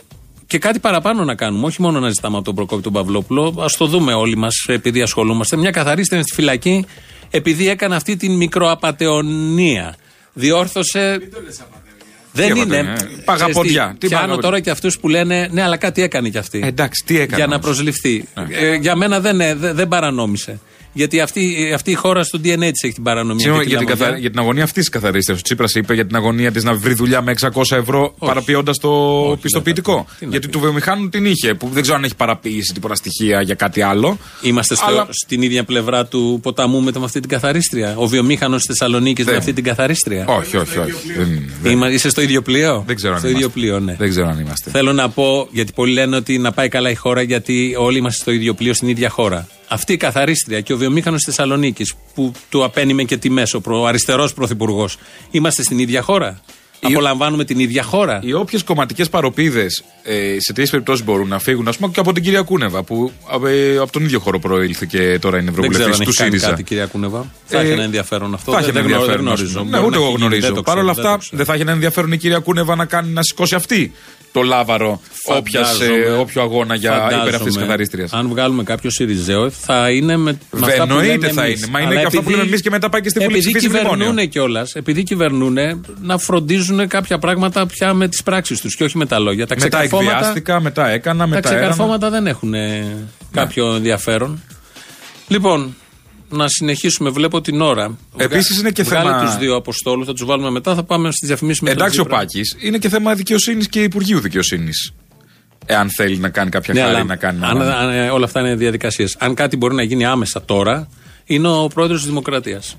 [0.47, 1.67] και κάτι παραπάνω να κάνουμε.
[1.67, 3.55] Όχι μόνο να ζητάμε από τον Προκόπη τον Παυλόπουλο.
[3.63, 5.57] Α το δούμε όλοι μας, επειδή ασχολούμαστε.
[5.57, 6.85] Μια καθαρίστρια είναι στη φυλακή,
[7.31, 9.97] επειδή έκανε αυτή την μικροαπατεωνία.
[10.33, 11.19] Διόρθωσε.
[12.33, 12.77] Δεν Τι είναι.
[12.79, 13.83] απατεωνία, ε; Παγαποντιά.
[13.83, 14.43] Ξέρεις Τι Πιάνω παγαποντιά.
[14.43, 16.61] τώρα και αυτούς που λένε Ναι, αλλά κάτι έκανε κι αυτή.
[16.65, 17.37] Ε, εντάξει, τι έκανε.
[17.37, 17.65] για να όμως.
[17.67, 18.25] προσληφθεί.
[18.49, 20.61] Ε, για μένα δεν, ε, δεν, δεν παρανόμησε.
[20.99, 23.39] Γιατί αυτή, αυτή η χώρα στο DNA της έχει την παρανομία.
[23.39, 24.07] Συγγνώμη, και για, τη την λαμογιά.
[24.07, 24.21] καθα...
[24.21, 25.39] για την αγωνία αυτής της καθαρίστριας.
[25.39, 28.89] Ο Τσίπρας είπε για την αγωνία της να βρει δουλειά με 600 ευρώ παραποιώντας το
[29.21, 29.93] Όχι, πιστοποιητικό.
[29.95, 30.17] δεν θα πει.
[30.19, 30.53] Τι να Γιατί πει.
[30.53, 34.19] του βιομηχάνου την είχε, που δεν ξέρω αν έχει παραποιήσει τίποτα στοιχεία για κάτι άλλο.
[34.43, 37.95] Είμαστε στο, Αλλά- στην ίδια πλευρά του ποταμού με, το- με αυτή την καθαρίστρια.
[37.97, 39.41] Ο βιομήχανος τη Θεσσαλονίκης με Δεν.
[39.41, 40.25] αυτή την καθαρίστρια.
[40.29, 40.93] Όχι, όχι, όχι.
[41.17, 43.47] Δεν, δεν, Είμα- είσαι στο ίδιο πλοίο; δεν ξέρω αν στο είμαστε.
[43.47, 43.95] ίδιο πλοίο, ναι.
[43.99, 44.71] Δεν ξέρω αν είμαστε.
[44.71, 48.21] Θέλω να πω, γιατί πολλοί λένε ότι να πάει καλά η χώρα, γιατί όλοι είμαστε
[48.23, 49.47] στο ίδιο πλοίο, στην ίδια χώρα.
[49.69, 53.87] Αυτή η καθαρίστρια και ο βιομήχανος τη Θεσσαλονίκης, που του απένιμε και τη μέσο, ο
[53.87, 54.97] αριστερός πρωθυπουργός,
[55.31, 56.41] είμαστε στην ίδια χώρα;
[56.83, 61.69] Απολαμβάνουμε την ίδια χώρα; Οι όποιες κομματικές παροπίδες ε, σε τέτοιε περιπτώσεις μπορούν να φύγουν,
[61.69, 63.13] ας πούμε και από την κυρία Κούνεβα, που
[63.47, 66.17] ε, από τον ίδιο χώρο προήλθε και τώρα είναι Δεν ξέρω ευρωβουλευτής αν του έχει
[66.19, 66.49] κάνει ΣΥΡΙΖΑ.
[66.49, 67.31] κάτι, κυρία Κούνεβα.
[67.45, 68.53] Θα Ε, έχει ένα ενδιαφέρον αυτό.
[68.53, 69.37] Θα έχει δεν, ένα δεν γνω- δεν ενδιαφέρον.
[69.37, 69.65] γνωρίζω.
[69.65, 70.55] Ναι, Μπορεί ούτε να εγώ έχει γίνει, δεν γνωρίζω.
[70.55, 71.37] το Παρ' ξέρω, όλα δεν το αυτά, ξέρω.
[71.37, 73.93] δεν θα έχει ένα ενδιαφέρον η κυρία Κούνεβα να κάνει να σηκώσει αυτή
[74.33, 76.19] το λάβαρο όποιας, ε, Φαντάζομαι.
[76.19, 78.09] όποιο αγώνα για Φαντάζομαι, υπέρ αυτή τη καθαρίστρια.
[78.11, 81.59] Αν βγάλουμε κάποιο Σιριζέο, θα είναι με, με αυτά που Εννοείται λέμε θα εμείς.
[81.61, 81.71] είναι.
[81.71, 83.31] Μα είναι Αλλά και αυτά που επειδή- λέμε εμείς και μετά πάει και στη Βουλή
[83.37, 83.97] Επειδή ψηφίσει μνημόνιο.
[84.05, 85.57] κυβερνούν κιόλας, επειδή κυβερνούν,
[86.03, 89.47] να φροντίζουν κάποια πράγματα πια με τις πράξεις τους και όχι με τα λόγια.
[89.47, 91.61] Τα Μετά ξεκαρφώματα, εκβιάστηκα, μετά έκανα, τα μετά έρανα.
[91.61, 92.85] ξεκαρφώματα δεν έχουν ε,
[93.33, 94.43] κάποιο ενδιαφέρον.
[95.29, 95.75] Λοιπόν,
[96.29, 97.11] να συνεχίσουμε.
[97.11, 97.99] Βλέπω την ώρα.
[98.17, 100.75] Επίσης είναι και Βγάλε θέμα- τους δύο αποστόλους, θα τους βάλουμε μετά.
[100.75, 102.19] Θα πάμε στις διαφημίσεις με τον Εντάξει ο Τσίπρα.
[102.19, 104.93] Πάκης είναι και θέμα δικαιοσύνης και Υπουργείου Δικαιοσύνης.
[105.67, 107.39] Εάν θέλει να κάνει κάποια Ναι, χάρη αλλά να κάνει.
[107.43, 109.17] αν, ένα- αν, ε, όλα αυτά είναι διαδικασίες.
[109.19, 110.89] Αν κάτι μπορεί να γίνει άμεσα τώρα,
[111.25, 112.77] είναι ο πρόεδρος της Δημοκρατίας.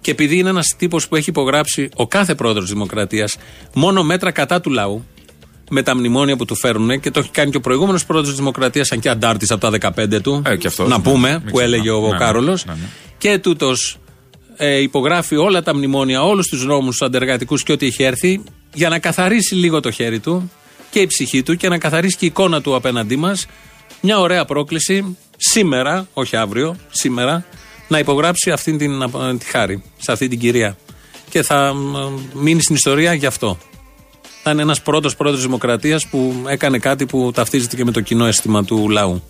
[0.00, 3.36] Και επειδή είναι ένας τύπος που έχει υπογράψει ο κάθε πρόεδρος της Δημοκρατίας
[3.74, 5.04] μόνο μέτρα κατά του λαού,
[5.74, 8.38] με τα μνημόνια που του φέρουν και το έχει κάνει και ο προηγούμενος πρόεδρος της
[8.38, 10.42] Δημοκρατίας, αν και αντάρτης από τα 15 του.
[10.46, 12.06] Ε, και αυτός, να ναι, πούμε, μην που έλεγε ο, ξεχνάμε.
[12.06, 12.64] Ναι, ναι, Κάρολος.
[12.64, 12.88] ναι, ναι.
[13.18, 13.98] Και τούτος
[14.56, 18.42] ε, υπογράφει όλα τα μνημόνια, όλους τους νόμους τους αντεργατικούς και ό,τι έχει έρθει,
[18.74, 20.50] για να καθαρίσει λίγο το χέρι του
[20.90, 23.46] και η ψυχή του και να καθαρίσει και η εικόνα του απέναντί μας.
[24.00, 27.44] Μια ωραία πρόκληση σήμερα, όχι αύριο, σήμερα,
[27.88, 30.76] να υπογράψει αυτή την, απ- τη χάρη, σε αυτή την κυρία.
[31.30, 31.96] Και θα μ,
[32.32, 33.58] μείνει στην ιστορία γι' αυτό.
[34.42, 38.26] Θα είναι ένας πρώτος πρόεδρος Δημοκρατίας που έκανε κάτι που ταυτίζεται και με το κοινό
[38.26, 39.22] αίσθημα του λαού.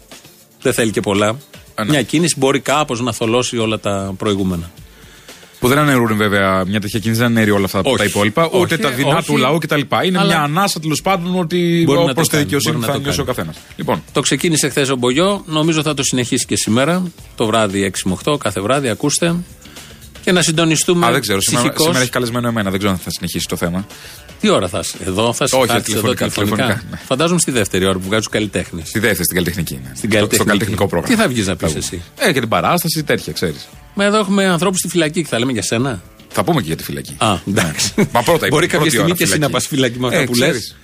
[0.63, 1.27] Δεν θέλει και πολλά.
[1.79, 1.85] ναι.
[1.89, 4.71] Μια κίνηση μπορεί κάπως να θολώσει όλα τα προηγούμενα.
[5.61, 7.97] Που δεν αναιρούν βέβαια μια τέτοια κίνηση, δεν αναιρεί όλα αυτά Όχι.
[7.97, 9.27] τα υπόλοιπα, ούτε Όχι, τα δεινά όχι.
[9.27, 9.81] του λαού κτλ.
[10.05, 12.87] Είναι Αλλά- μια ανάσα τέλος πάντων ότι Μπορεί να προ το τη κάνει, δικαιοσύνη μπορεί
[12.87, 13.37] να θα το νιώσει ο κάνει.
[13.37, 13.57] καθένας.
[13.77, 17.03] Λοιπόν, Το ξεκίνησε χθες ο Μπογιό, νομίζω θα το συνεχίσει και σήμερα.
[17.35, 19.35] Το βράδυ 6 με 8, κάθε βράδυ, ακούστε.
[20.25, 21.07] Και να συντονιστούμε.
[21.07, 21.41] α, δεν ξέρω.
[21.41, 21.85] Σήμερα, ψυχικώς.
[21.85, 23.87] σήμερα έχει καλεσμένο εμένα, δεν ξέρω αν θα συνεχίσει το θέμα.
[24.43, 26.97] Τι ώρα θα είσαι, εδώ, θα είσαι Όχι, θα έρθεις εδώ τηλεφωνικά, τηλεφωνικά, ναι.
[27.07, 28.89] Φαντάζομαι στη δεύτερη ώρα που βγάζουν καλλιτέχνες.
[28.89, 29.75] Στη δεύτερη, στην καλλιτεχνική.
[29.75, 29.81] Ναι.
[29.81, 30.35] Στην Στο- καλλιτεχνική.
[30.35, 31.15] Στο καλλιτεχνικό πρόγραμμα.
[31.17, 31.79] Τι θα βγεις να πεις βγω.
[31.79, 33.69] εσύ; Ε, και την παράσταση, τέτοια, ξέρεις.
[33.95, 36.03] Μα εδώ έχουμε ανθρώπους στη φυλακή και θα λέμε για σένα.
[36.29, 37.15] Θα πούμε και για τη φυλακή.
[37.19, 37.93] Α, εντάξει.
[37.97, 38.05] Ναι.
[38.13, 40.25] Μα πρώτα, Μπορεί πρώτη κάποια στιγμή ώρα και εσύ να πας φυλακή με αυτά Ε,
[40.25, 40.49] που λες.
[40.49, 40.77] ξέρεις.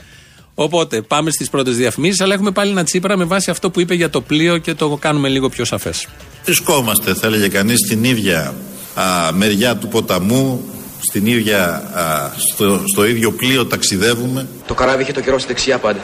[0.55, 3.95] Οπότε πάμε στις πρώτες διαφημίσεις, αλλά έχουμε πάλι ένα τσίπρα με βάση αυτό που είπε
[3.95, 6.07] για το πλοίο και το κάνουμε λίγο πιο σαφές.
[6.45, 8.55] Βρισκόμαστε, θα έλεγε κανείς, στην ίδια
[8.95, 10.65] α, μεριά του ποταμού,
[10.99, 14.47] στην ίδια, α, στο, στο ίδιο πλοίο ταξιδεύουμε.
[14.67, 16.01] Το καράβι είχε το καιρό στη δεξιά πάντα.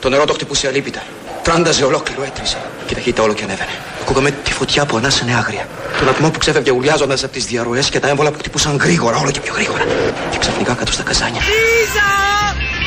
[0.00, 1.02] Το νερό το χτυπούσε αλίπητα.
[1.42, 2.56] Τράνταζε ολόκληρο, έτριζε.
[2.86, 3.70] Και η ταχύτητα όλο και ανέβαινε.
[4.02, 5.68] Ακούγαμε τη φωτιά που ανάσανε άγρια.
[5.98, 9.30] Τον ατμό που ξέφευγε ουρλιάζοντας από τις διαρροές και τα έμβολα που χτυπούσαν γρήγορα, όλο
[9.30, 9.84] και πιο γρήγορα.
[10.30, 11.40] Και ξαφνικά κάτω στα καζάνια.
[11.40, 12.08] Λίζα!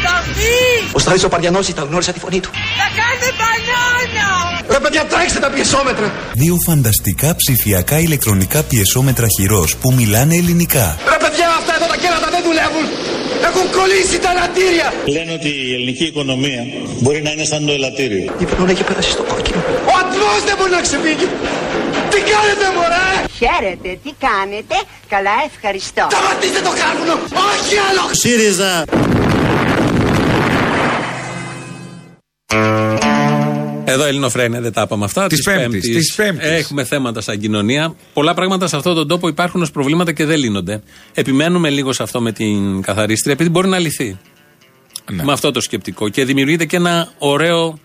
[0.03, 0.89] Θα βγει!
[0.91, 2.49] Ο Σταρίς ο Παρδιανός ήταν, γνώρισα τη φωνή του.
[2.51, 4.29] Θα κάνει μπανάνα!
[4.73, 6.11] Ρε παιδιά, τρέξτε τα πιεσόμετρα!
[6.33, 10.97] Δύο φανταστικά ψηφιακά ηλεκτρονικά πιεσόμετρα χειρός που μιλάνε ελληνικά.
[11.09, 11.46] Ρε παιδιά,
[12.37, 12.85] δεν δουλεύουν!
[13.49, 14.87] Έχουν κολλήσει τα ελαττήρια!
[15.15, 16.61] Λένε ότι η ελληνική οικονομία
[17.03, 18.23] μπορεί να είναι σαν το ελαττήριο.
[18.43, 19.59] Η Βερόνα έχει πέρασει στο κόκκινο.
[19.91, 21.27] Ο ατμός δεν μπορεί να ξεφύγει!
[22.11, 23.09] Τι κάνετε, μωρέ!
[23.39, 24.75] Χαίρετε, τι κάνετε;
[25.13, 26.03] Καλά, ευχαριστώ.
[26.11, 27.15] Σταματήστε το κάρβουνο!
[27.49, 28.03] Όχι άλλο!
[28.21, 28.71] ΣΥΡΙΖΑ!
[33.89, 35.27] Εδώ Ελληνοφρένια δεν τα είπαμε αυτά.
[35.27, 36.49] Της Πέμπτης, Πέμπτης της Πέμπτης.
[36.49, 37.95] Έχουμε θέματα σαν κοινωνία.
[38.13, 40.81] Πολλά πράγματα σε αυτόν τον τόπο υπάρχουν ως προβλήματα και δεν λύνονται.
[41.13, 44.17] Επιμένουμε λίγο σε αυτό με την καθαρίστρια, επειδή μπορεί να λυθεί.
[45.11, 45.23] Ναι.
[45.23, 46.09] Με αυτό το σκεπτικό.
[46.09, 47.79] Και δημιουργείται και ένα ωραίο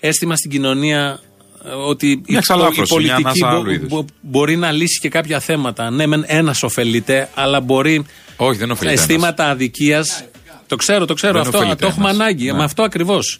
[0.00, 1.20] αίσθημα στην κοινωνία
[1.66, 3.88] ε, ότι η, Μια εξαλάφρωση, η πολιτική μια ανάσα μπο- άλλου είδους.
[3.88, 5.90] μπο- μπορεί να λύσει και κάποια θέματα.
[5.90, 8.04] Ναι, μεν ένας ωφελείται, αλλά μπορεί
[8.36, 10.24] Όχι, δεν ωφελείται αισθήματα αδικίας.
[10.70, 11.32] Το ξέρω, το ξέρω.
[11.32, 12.20] Δεν αυτό ωφελείται το έχουμε ένας.
[12.20, 12.44] ανάγκη.
[12.44, 12.52] Ναι.
[12.52, 13.38] Με αυτό ακριβώς.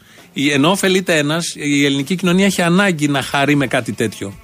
[0.52, 4.34] Ενώ ωφελείται ένας, η ελληνική κοινωνία έχει ανάγκη να χαρεί με κάτι τέτοιο.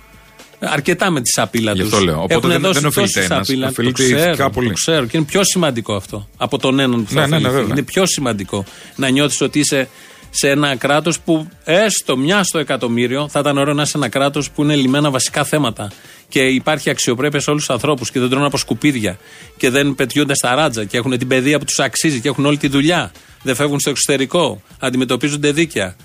[0.60, 1.92] Αρκετά με τη σαπίλα Γι' τους.
[1.92, 2.22] αυτό λέω.
[2.22, 3.46] Οπότε δεν- δεν ωφελείται ένας.
[3.46, 4.68] Το Ωφελείται ξέρω, ηθικά πολύ.
[4.68, 5.06] το ξέρω.
[5.06, 7.54] Και είναι πιο σημαντικό αυτό από τον έναν που θα Ναι, ναι, ναι, ωφεληθεί.
[7.56, 7.70] βέβαια.
[7.76, 8.64] Είναι πιο σημαντικό
[8.96, 9.88] να νιώθεις ότι είσαι
[10.30, 14.50] σε ένα κράτος που έστω μια στο εκατομμύριο θα ήταν ωραίο να είσαι ένα κράτος
[14.50, 15.90] που είναι λυμμένα βασικά θέματα.
[16.28, 19.18] Και υπάρχει αξιοπρέπεια σε όλους τους ανθρώπους και δεν τρώνε από σκουπίδια
[19.56, 22.56] και δεν πετιούνται στα ράτζα και έχουν την παιδεία που τους αξίζει και έχουν όλη
[22.56, 23.12] τη δουλειά.
[23.42, 25.96] Δεν φεύγουν στο εξωτερικό, αντιμετωπίζονται δίκαια.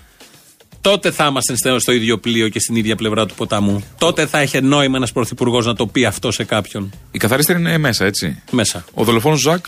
[0.81, 3.83] Τότε θα ήμασταν στο- στο ίδιο πλοίο και στην ίδια πλευρά του ποταμού.
[3.97, 7.77] Τότε θα είχε νόημα ένας πρωθυπουργός να το πει αυτό σε κάποιον Η καθαρίστρια είναι
[7.77, 8.41] μέσα, έτσι.
[8.51, 8.85] μέσα.
[8.93, 9.65] Ο δολοφόνος Ζακ.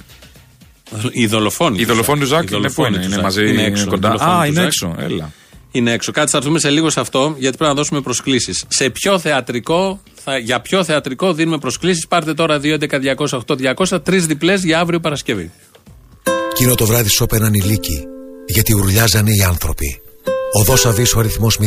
[1.11, 1.79] Οι δολοφόνοι.
[1.81, 3.23] Η δολοφόνη του Ζακ Οι είναι πού δολοφόνοι είναι, του είναι Ζακ.
[3.23, 3.83] μαζί, είναι, έξω.
[3.83, 4.07] Οι κοντά.
[4.07, 4.95] δολοφόνοι Α, του είναι Ζακ έξω.
[4.99, 5.31] Έλα.
[5.75, 6.11] Είναι έξω.
[6.11, 8.63] Κάτι θα έρθουμε σε λίγο σε αυτό, γιατί πρέπει να δώσουμε προσκλήσεις.
[8.67, 12.07] Σε ποιο θεατρικό, θα, για ποιο θεατρικό δίνουμε προσκλήσεις.
[12.07, 15.51] Πάρτε τώρα 2.11.208.200, τρεις διπλές για αύριο Παρασκευή.
[16.51, 18.03] Εκείνο το βράδυ σώπαιναν οι λύκοι,
[18.47, 20.01] γιατί ουρλιάζανε οι άνθρωποι.
[20.59, 21.65] Οδό Αβή ο αριθμός 0.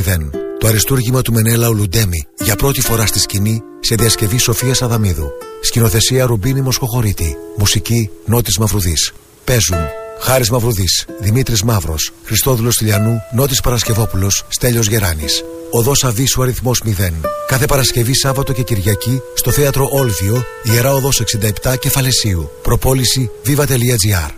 [0.59, 5.31] Το αριστούργημα του Μενέλα Ουλουντέμι για πρώτη φορά στη σκηνή σε διασκευή Σοφίας Αδαμίδου.
[5.61, 7.37] Σκηνοθεσία Ρουμπίνη Μοσχοχωρίτη.
[7.57, 9.13] Μουσική Νότης Μαυρουδής.
[9.45, 9.79] Παίζουν
[10.21, 15.45] Χάρης Μαυρουδής, Δημήτρης Μαύρος, Χριστόδουλος Τηλιανού, Νότης Παρασκευόπουλος, Στέλιος Γεράνης.
[15.71, 17.21] Οδός Αβής ο αριθμός 0.
[17.47, 22.51] Κάθε Παρασκευή, Σάββατο και Κυριακή στο θέατρο Όλβιο, Ιερά Οδός 67 Κεφαλαισίου.
[22.63, 24.31] Προπόληση viva.gr.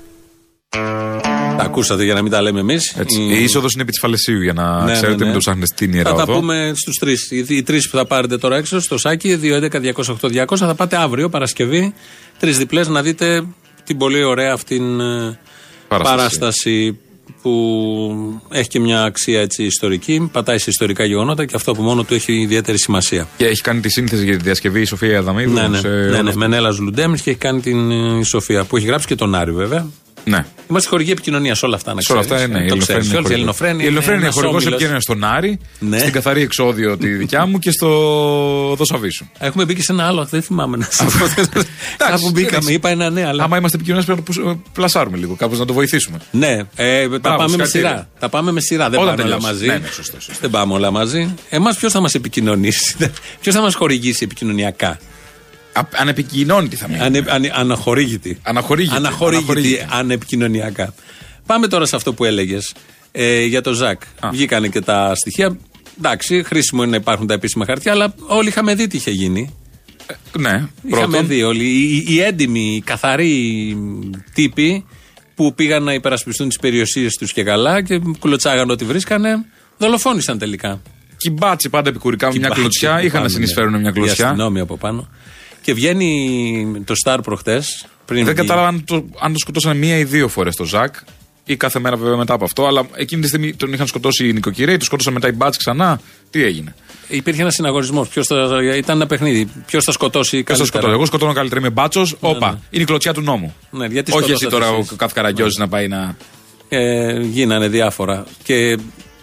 [1.57, 2.95] Τα ακούσατε για να μην τα λέμε εμείς.
[2.97, 3.21] Έτσι.
[3.21, 6.17] Η είσοδος είναι επί της Φαλαισίου για να ξέρετε, μην το ψάχνετε στην ιερά Ναι,
[6.19, 6.41] Θα τα οδό.
[6.41, 7.31] πούμε στους τρεις.
[7.31, 11.95] Οι, οι τρεις που θα πάρετε τώρα έξω, στο σάκι, 2.11.208.200, θα πάτε αύριο, Παρασκευή,
[12.39, 13.45] τρεις διπλές να δείτε
[13.85, 15.39] την πολύ ωραία αυτήν ε,
[15.89, 16.17] Παράσταση.
[16.17, 16.99] παράσταση
[17.43, 22.03] που έχει και μια αξία έτσι ιστορική, πατάει σε ιστορικά γεγονότα και αυτό που μόνο
[22.03, 23.29] του έχει ιδιαίτερη σημασία.
[23.37, 25.53] Και έχει κάνει τη σύνθεση για τη διασκευή η Σοφία Αδαμίδου.
[25.53, 26.29] Ναι, ναι, σε ναι, όλο ναι.
[26.29, 26.39] αυτό.
[26.39, 29.53] Μενέλα Λουντέμι και έχει κάνει την ε, η Σοφία που έχει γράψει και τον Άρη
[29.53, 29.87] βέβαια.
[30.29, 30.45] Ναι.
[30.71, 31.95] Είμαστε χορηγοί επικοινωνίας σε όλα αυτά.
[31.95, 32.55] Να Σε όλα αυτά, ξέρεις.
[32.55, 33.13] ναι, η Το ξέρεις.
[33.13, 33.83] Ελληνοφρένεια Όλη η είναι Ελληνοφρένεια.
[33.83, 34.73] Η Ελληνοφρένεια είναι ένας χορηγός όμιλος.
[34.73, 35.99] επικοινωνία στον Άρη, Ναι.
[35.99, 37.89] στην καθαρή εξόδιο τη δικιά μου και στο
[38.77, 39.27] Δοσαβίσου.
[39.39, 41.25] Έχουμε μπει και σε ένα άλλο, δεν θυμάμαι να σου πω.
[41.97, 42.73] Κάπου μπήκαμε, εντάξει.
[42.73, 43.45] είπα ένα ναι, αλλά.
[43.45, 46.19] Άμα είμαστε επικοινωνίες πρέπει να το που- πλασάρουμε λίγο, κάπως να το βοηθήσουμε.
[46.31, 47.67] Ναι, ε, τα πάμε με συγχαρητήρια.
[47.69, 48.09] σειρά.
[48.19, 48.91] Τα πάμε με σειρά.
[48.91, 49.53] Δεν Όταν πάμε όλα τελειώσει.
[49.53, 49.67] μαζί.
[49.67, 50.41] Ναι, ναι, σωστό, σωστό.
[50.41, 51.35] Δεν πάμε όλα μαζί.
[51.51, 52.97] Εμάς ποιος θα μας επικοινωνήσει,
[53.41, 54.99] ποιος θα μας χορηγήσει επικοινωνιακά;
[55.79, 57.01] Α- Ανεπικοινώνητη θα μείνει.
[57.01, 58.39] Ανε, ανε, αναχορήγητη.
[58.43, 58.97] Αναχορήγητη.
[58.97, 59.87] Αναχορήγητη, Αναχορήγητη.
[59.91, 60.95] ανεπικοινωνιακά.
[61.47, 62.75] Πάμε τώρα σε αυτό που έλεγες
[63.13, 64.03] ε, για το Ζακ.
[64.21, 64.29] Α.
[64.31, 65.57] Βγήκανε και τα στοιχεία.
[65.99, 69.55] Εντάξει, χρήσιμο είναι να υπάρχουν τα επίσημα χαρτιά, αλλά όλοι είχαμε δει τι είχε γίνει.
[70.39, 71.27] Ναι, Είχαμε πρώτον.
[71.27, 71.65] δει όλοι.
[71.65, 73.77] Οι, οι, οι έντιμοι, οι καθαροί
[74.35, 74.85] τύποι
[75.35, 79.45] που πήγαν να υπερασπιστούν τις περιουσίες τους και καλά και κλωτσάγαν ό,τι βρίσκανε,
[79.79, 80.81] δολοφόνησαν τελικά.
[81.17, 82.91] Κι οι μπάτσοι πάντα επικουρικά με μια Κι οι μπάτσοι κλωτσιά.
[82.91, 83.79] από Είχαν να πάνω, συνεισφέρουν ναι.
[83.79, 84.25] μια Η κλωτσιά.
[84.27, 85.09] αστυνόμοι από πάνω.
[85.69, 87.87] Και βγαίνει το Star προχτές.
[88.07, 90.95] Δεν κατάλαβα αν το, αν το σκοτώσαν μία ή δύο φορές το Ζακ.
[91.45, 92.67] Ή κάθε μέρα βέβαια μετά από αυτό.
[92.67, 96.01] Αλλά εκείνη τη στιγμή τον είχαν σκοτώσει οι νοικοκυρέοι, τους σκότωσαν μετά οι μπάτς ξανά.
[96.31, 96.75] Τι έγινε;
[97.09, 98.09] Υπήρχε ένας συναγωνισμός.
[98.77, 99.49] Ήταν ένα παιχνίδι.
[99.67, 100.93] Ποιος θα σκοτώσει Ποιος θα καλύτερα; σκοτώνω.
[100.93, 101.61] Εγώ σκοτώνω καλύτερα.
[101.61, 102.17] Είμαι μπάτσος.
[102.21, 102.61] Όπα.
[102.71, 103.55] Είναι η κλωτσιά του νόμου.
[103.71, 104.97] Ναι, γιατί Όχι εσύ σκοτώσατε τώρα ο εσείς.
[104.97, 106.17] κάθε καραγκιόζη να πάει να.
[106.69, 108.25] Ε, γίνανε διάφορα.
[108.43, 108.79] Και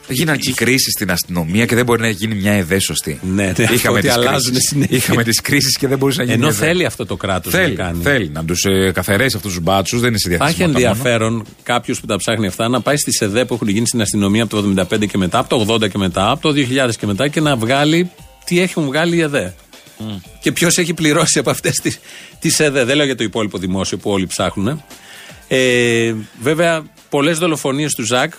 [0.08, 3.20] Γίνανε και κρίσεις στην αστυνομία και δεν μπορεί να γίνει μια ΕΔΕ σωστή.
[3.24, 4.68] Ναι, ναι, αυτό Είχαμε ότι τις αλλάζουν κρίσεις.
[4.70, 4.98] συνέχεια.
[4.98, 6.36] Είχαμε τις κρίσεις και δεν μπορούσε να γίνει.
[6.38, 6.66] ενώ μια ΕΔΕ.
[6.68, 8.04] θέλει αυτό το κράτος να Θέλει, κάνει.
[8.04, 10.54] θέλει να τους ε, καθαρέσει αυτούς τους μπάτσους, δεν είναι σε Θα διαθέση.
[10.62, 14.02] έχει ενδιαφέρον κάποιος που τα ψάχνει αυτά να πάει στις ΕΔΕ που έχουν γίνει στην
[14.02, 16.54] αστυνομία από το 75 και μετά, από το 80 και μετά, από το
[16.88, 18.10] 2000 και μετά και να βγάλει
[18.46, 19.54] τι έχουν βγάλει οι ΕΔΕ.
[20.42, 21.82] Και ποιος έχει πληρώσει από αυτές
[22.40, 22.84] τις ΕΔΕ.
[22.84, 24.84] Δεν λέω για το υπόλοιπο δημόσιο που όλοι ψάχνουν.
[25.48, 28.34] Ε, βέβαια, πολλές δολοφονίες του Ζακ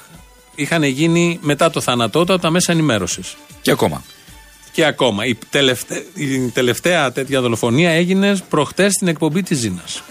[0.56, 3.36] είχαν γίνει μετά το θάνατό του από τα μέσα ενημέρωσης.
[3.62, 4.02] Και ακόμα.
[4.72, 5.26] Και ακόμα.
[5.26, 10.02] Η τελευταία, η τελευταία τέτοια δολοφονία έγινε προχτές στην εκπομπή της Ζήνας.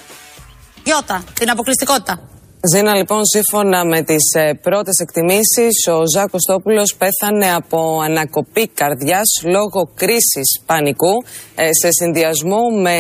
[0.83, 2.29] Γιώτα, την αποκλειστικότητα.
[2.73, 9.41] Ζήνα, λοιπόν, σύμφωνα με τις ε, πρώτες εκτιμήσεις, ο Ζάκο Τόπουλο πέθανε από ανακοπή καρδιάς
[9.43, 11.23] λόγω κρίσης πανικού
[11.55, 12.97] ε, σε συνδυασμό με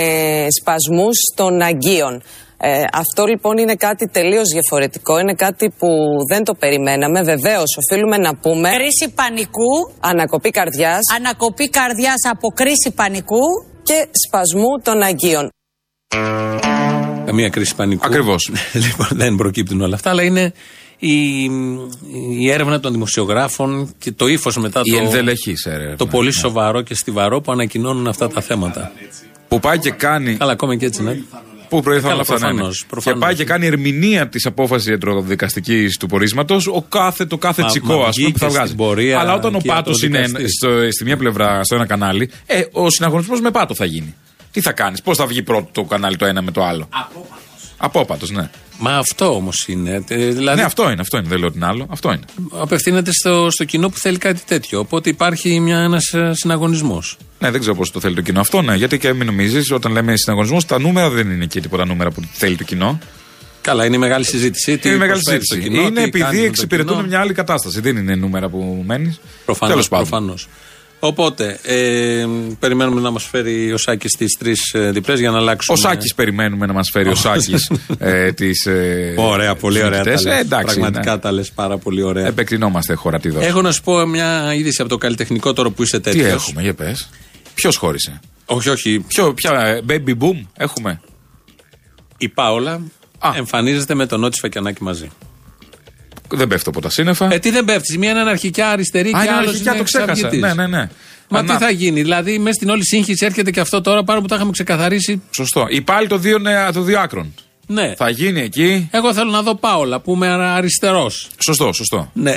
[0.61, 2.23] σπασμούς των αγκίων.
[2.57, 5.87] Ε, αυτό λοιπόν είναι κάτι τελείως διαφορετικό, είναι κάτι που
[6.29, 7.21] δεν το περιμέναμε.
[7.23, 13.43] Βεβαίως οφείλουμε να πούμε Κρίση πανικού, ανακοπή καρδιάς ανακοπή καρδιάς από κρίση πανικού.
[13.83, 15.49] και σπασμού των αγκίων.
[17.25, 18.05] Καμία κρίση πανικού.
[18.05, 18.51] Ακριβώς.
[18.85, 20.53] λοιπόν, δεν προκύπτουν όλα αυτά, αλλά είναι
[20.97, 21.43] η,
[22.39, 25.95] η έρευνα των δημοσιογράφων και το ύφος μετά Η το, ενδελεχή έρευνα.
[25.95, 28.91] το πολύ σοβαρό και στιβαρό που ανακοινώνουν αυτά τα θέματα.
[29.47, 30.35] Που πάει και κάνει.
[30.35, 31.17] Καλά, ακόμα και έτσι, ναι.
[31.69, 32.51] Πού προήλθαν Καλά, όλα αυτά, ναι, ναι.
[32.53, 33.19] προφανώς, προφανώς.
[33.19, 37.67] Και πάει και κάνει ερμηνεία της απόφασης ιατροδικαστικής του πορίσματος ο κάθε, το κάθε Μα-
[37.67, 38.65] τσικό, μα ας πούμε, βγήκε που θα βγάζει.
[38.65, 40.55] στην πορεία Αλλά όταν ο και πάτος είναι ιατροδικαστής.
[40.57, 44.15] στο, στη μία πλευρά, στο ένα κανάλι, ε, ο συναγωνισμός με πάτο θα γίνει.
[44.51, 46.89] Τι θα κάνεις, πώς θα βγει πρώτο το κανάλι το ένα με το άλλο;
[47.77, 48.49] Απόπατος, ναι.
[48.79, 50.03] Μα αυτό όμως είναι.
[50.07, 51.27] ε, Δηλαδή, Ναι, αυτό είναι, αυτό είναι.
[51.27, 51.87] Δεν λέω την άλλο.
[51.89, 52.23] Αυτό είναι.
[52.59, 54.79] απευθύνεται στο, στο κοινό που θέλει κάτι τέτοιο.
[54.79, 57.17] Οπότε υπάρχει ένας συναγωνισμός.
[57.39, 58.75] Ναι, δεν ξέρω πώς το θέλει το κοινό αυτό, ναι.
[58.75, 62.21] Γιατί και μην νομίζεις, όταν λέμε συναγωνισμός, τα νούμερα δεν είναι και τίποτα νούμερα που
[62.33, 62.99] θέλει το κοινό.
[63.61, 64.77] Καλά, είναι η μεγάλη συζήτηση.
[64.77, 65.77] Τι είναι μεγάλη προσφέρει στο συζήτηση.
[65.77, 67.07] κοινό, είναι τι κάνει επειδή με το εξυπηρετούν κοινό.
[67.07, 67.79] μια άλλη κατάσταση.
[67.81, 69.19] Δεν είναι νούμερα που μένεις.
[69.45, 70.47] Προφανώς.
[71.13, 71.35] Τέλος πάντων.
[71.35, 71.59] Προφανώς.
[71.59, 72.25] Οπότε, ε,
[72.59, 75.77] περιμένουμε να μας φέρει ο Σάκης τις τρεις ε, διπλές για να αλλάξουμε.
[75.77, 78.65] Ο Σάκης περιμένουμε να μας φέρει ο Σάκης ε, τις.
[78.65, 80.03] Ε, Ωραία, πολύ ωραία.
[80.03, 80.23] Τα νικητές.
[80.25, 80.35] λες.
[80.35, 80.65] Ε, εντάξει.
[80.79, 81.19] Πραγματικά ναι.
[81.21, 82.25] τα λες πάρα πολύ ωραία.
[82.27, 83.45] Επεκτηνόμαστε χωρατή δόση.
[83.45, 86.33] Έχω να σου πω μια είδηση από το καλλιτεχνικό τώρα που είσαι Τι τέτοιος.
[86.47, 87.09] έχουμε, για πες.
[87.53, 88.99] Ποιος χώρισε; Όχι, όχι.
[89.07, 91.01] Ποιο, ποια, ε, baby boom έχουμε;
[92.17, 92.81] Η Πάολα
[93.19, 93.31] Α.
[93.35, 95.09] εμφανίζεται με τον Νότι Φακιανάκη μαζί.
[96.29, 97.33] Δεν πέφτω από τα σύννεφα.
[97.33, 97.97] Ε, τι δεν πέφτεις.
[97.97, 100.11] Μία είναι αναρχικά αριστερή Α, και είναι άλλος αρχικά είναι το ξέχασα.
[100.11, 100.41] εξαργητής.
[100.41, 100.89] Ναι, ναι, ναι.
[101.29, 104.21] Μα Ανά- τι θα γίνει, δηλαδή μέσα στην όλη σύγχυση έρχεται και αυτό τώρα πάνω
[104.21, 105.21] που τα είχαμε ξεκαθαρίσει.
[105.35, 105.65] Σωστό.
[105.69, 107.33] Η πάλι το δύο, ναι, το δύο άκρων.
[107.67, 107.93] Ναι.
[107.97, 108.89] Θα γίνει εκεί.
[108.91, 111.29] Εγώ θέλω να δω Πάολα που είμαι αριστερός.
[111.43, 112.09] Σωστό, σωστό.
[112.13, 112.35] Ναι.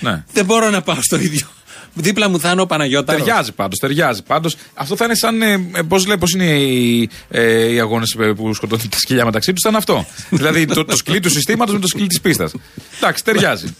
[0.00, 0.24] Ναι.
[0.32, 1.46] Δεν μπορώ να πάω στο ίδιο.
[1.94, 3.24] Δίπλα μου θα είναι ο Παναγιώταρος.
[3.24, 4.56] Ταιριάζει πάντως, ταιριάζει πάντως.
[4.74, 5.42] Αυτό θα είναι σαν.
[5.42, 9.60] Ε, Πώς λέει, πώς είναι οι, ε, οι αγώνες που σκοτώνουν τα σκυλιά μεταξύ τους,
[9.62, 10.06] θα είναι αυτό.
[10.30, 12.52] δηλαδή το, το σκλί του συστήματος με το σκλί της πίστας.
[12.96, 13.76] Εντάξει, ταιριάζει.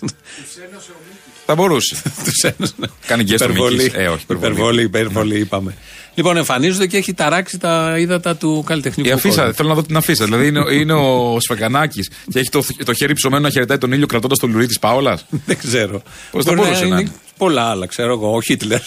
[1.47, 2.03] θα μπορούσε.
[2.25, 2.75] Τους ένωσε.
[3.07, 3.77] Κάνει γκέστο Υπερβολή.
[3.77, 3.93] Μίκης.
[3.95, 4.53] Ε, όχι, υπερβολή.
[4.53, 4.83] υπερβολή.
[4.83, 5.77] υπερβολή, είπαμε.
[6.15, 9.09] Λοιπόν, εμφανίζονται και έχει ταράξει τα ύδατα του καλλιτεχνικού.
[9.09, 9.55] Η αφίσα, χώρου.
[9.55, 10.25] θέλω να δω την αφίσα.
[10.25, 13.93] Δηλαδή είναι, ο- είναι ο Σφακανάκης και έχει το, το χέρι ψωμένο να χαιρετάει τον
[13.93, 16.03] ήλιο κρατώντας το λουρί της Πάολας; Δεν ξέρω.
[16.31, 17.13] Πώς θα Μπορεί μπορούσε να είναι.
[17.37, 18.35] Πολλά άλλα, ξέρω εγώ.
[18.37, 18.81] Ο Χίτλερ.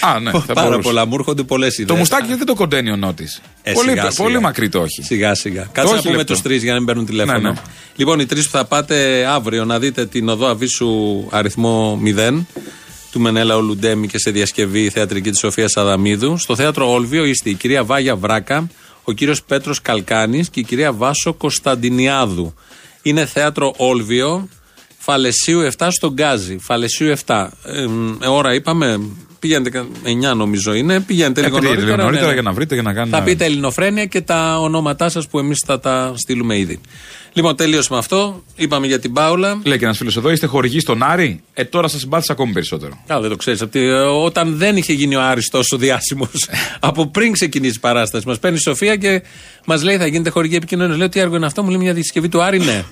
[0.00, 0.88] Α, ναι, θα Πάρα μπορούσε.
[0.88, 1.06] πολλά.
[1.06, 1.88] Μου έρχονται πολλές ιδέες.
[1.88, 4.22] το μουστάκι δεν το κοντένει ο Νότης; Ε, πολύ, σιγά, σιγά.
[4.24, 5.02] πολύ μακρύ το έχει.
[5.02, 5.68] Σιγά σιγά.
[5.72, 6.32] Κάτσε να έχει πούμε λεπτό.
[6.32, 7.38] τους τρεις για να μην παίρνουν τηλέφωνο.
[7.38, 7.54] Ναι, ναι.
[7.96, 12.44] Λοιπόν, οι τρεις που θα πάτε αύριο να δείτε την οδό Αβίσου αριθμό 0
[13.12, 16.38] του Μενέλα Ολουντέμι και σε διασκευή θεατρική της Σοφία Αδαμίδου.
[16.38, 18.68] Στο θέατρο Όλβιο είστε η κυρία Βάγια Βράκα,
[19.04, 22.54] ο κύριος Πέτρος Καλκάνης και η κυρία Βάσο Κωνσταντινιάδου.
[23.02, 24.48] Είναι θέατρο Όλβιο,
[24.98, 26.58] Φαλεσίου 7 στον Γκάζι.
[26.60, 27.48] Φαλεσίου 7.
[27.64, 27.82] Ε,
[28.22, 29.00] ε, ώρα είπαμε,
[29.38, 29.86] πηγαίνετε
[30.30, 31.00] 9 νομίζω είναι.
[31.00, 31.96] Πηγαίνετε λίγο πηγαίνετε νωρίτερα.
[31.96, 32.32] λίγο νωρίτερα ναι, ναι.
[32.32, 35.38] για να βρείτε, για να κάνετε Θα ένα- πείτε Ελληνοφρένεια και τα ονόματά σας που
[35.38, 36.80] εμείς θα τα στείλουμε ήδη.
[37.38, 38.42] Λοιπόν, τελείωσε με αυτό.
[38.56, 39.60] Είπαμε για την Πάουλα.
[39.64, 43.02] Λέει και ένας φίλος εδώ, είστε χορηγοί στον Άρη; Ε, τώρα σας συμπάθησα ακόμη περισσότερο.
[43.06, 43.64] Καλά, δεν το ξέρεις.
[44.24, 46.48] Όταν δεν είχε γίνει ο Άρης τόσο διάσημος,
[46.80, 49.22] από πριν ξεκινήσει η παράσταση, μας παίρνει η Σοφία και
[49.66, 50.98] μας λέει θα γίνετε χορηγή επικοινωνίας.
[50.98, 52.84] Λέω τι έργο είναι αυτό, μου λέει μια διασκευή του Άρη, ναι.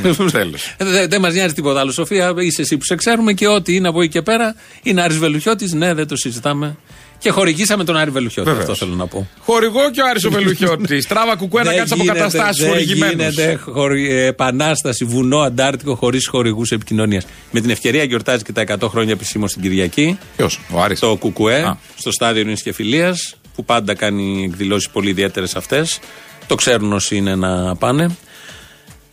[0.32, 0.74] Τέλος.
[0.76, 1.92] Ε, Δεν δεν μας νοιάζει τίποτα άλλο.
[1.92, 5.18] Σοφία, είσαι εσύ που σε ξέρουμε και ό,τι είναι από εκεί και πέρα είναι Άρης
[5.18, 5.72] Βελουχιώτης.
[5.72, 6.76] Ναι, δεν το συζητάμε.
[7.18, 8.48] Και χορηγήσαμε τον Άρη Βελουχιώτη.
[8.50, 8.68] Βεβαίως.
[8.70, 9.28] Αυτό θέλω να πω.
[9.40, 11.06] Χορηγό και ο Άρης ο Βελουχιώτης.
[11.12, 13.12] Τράβα κουκουέ να Δεν κάτσει από γίνεται- καταστάσεις δεν χορηγημένους.
[13.34, 17.24] γίνεται χορη- ε, επανάσταση βουνό αντάρτικο χωρίς χορηγούς επικοινωνίας.
[17.50, 20.18] Με την ευκαιρία γιορτάζει και τα 100 χρόνια επισήμως την Κυριακή.
[20.36, 20.98] Ποιος, ο Άρης.
[21.00, 21.76] Το Κουκουέ Α.
[21.98, 25.98] στο στάδιο Νης και Φιλίας, που πάντα κάνει εκδηλώσεις πολύ ιδιαίτερες αυτές.
[26.46, 28.16] Το ξέρουν όσοι είναι να πάνε.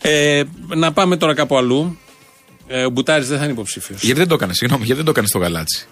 [0.02, 0.42] Ε,
[0.76, 1.98] να πάμε τώρα κάπου αλλού.
[2.66, 4.02] Ε, ο Μπουτάρης δεν θα είναι υποψήφιος.
[4.02, 5.86] Γιατί δεν το έκανε, συγγνώμη, γιατί δεν το έκανε στο γαλάτσι;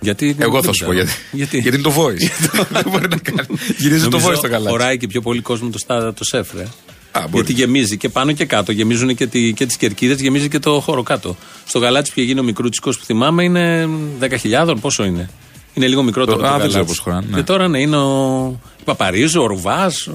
[0.00, 1.08] Γιατί, Εγώ δεν θα σου πω ξέρω.
[1.32, 2.50] γιατί; Γιατί, είναι το voice.
[2.82, 3.58] δεν μπορεί να κάνει.
[3.76, 4.68] Γυρίζει το Νομίζω voice στο γαλάτσι.
[4.68, 6.62] Χωράει και πιο πολύ κόσμο το, στα, το σεφρε.
[6.62, 7.30] Α, μπορεί.
[7.32, 8.72] Γιατί γεμίζει και πάνω και κάτω.
[8.72, 11.36] Γεμίζουν και, τη, και τις κερκίδες, γεμίζει και το χώρο κάτω.
[11.66, 13.88] Στο γαλάτσι που είχε γίνει ο μικρούτσικος που θυμάμαι είναι
[14.20, 15.30] 10.000, πόσο είναι;
[15.74, 16.68] Είναι λίγο μικρότερο Το- το, α, δεν γαλάτσι.
[16.76, 17.36] ξέρω πώς χωράνε, ναι.
[17.36, 20.08] Και τώρα ναι, είναι ο Παπαρίζο, ο Ρουβάς.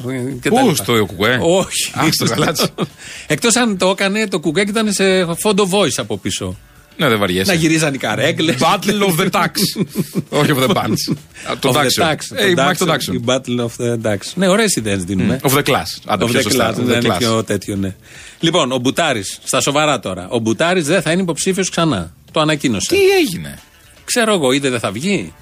[0.49, 1.91] Πού, στο κουκουέ; Όχι.
[1.99, 2.67] Α, στο γαλάτσι.
[3.27, 6.57] Εκτός αν το έκανε, το κουκουέ και ήταν σε φόντο voice από πίσω.
[6.97, 7.51] Ναι, δεν βαριέσαι.
[7.51, 8.55] Να γυρίζαν οι καρέκλες.
[8.59, 9.51] Battle of the Tax.
[10.39, 11.15] Όχι of the Bunch.
[11.59, 12.15] Το Tax.
[12.35, 13.01] Ε, η μάχη των Tax.
[13.13, 14.17] Η Battle of the Tax.
[14.35, 15.39] Ναι, ωραίες ιδέες δίνουμε.
[15.43, 16.01] Of the Class.
[16.05, 16.69] Άντε, Of πιο the σωστά.
[16.69, 17.17] class, Of the δεν είναι class.
[17.17, 17.95] πιο τέτοιο, ναι.
[18.39, 20.27] Λοιπόν, ο Μπουτάρης, στα σοβαρά τώρα.
[20.29, 22.13] Ο Μπουτάρης δεν θα είναι υποψήφιος ξανά.
[22.31, 22.87] Το ανακοίνωσε.
[22.89, 23.59] Τι έγινε;
[24.05, 25.33] Ξέρω εγώ, είδε δεν θα βγει.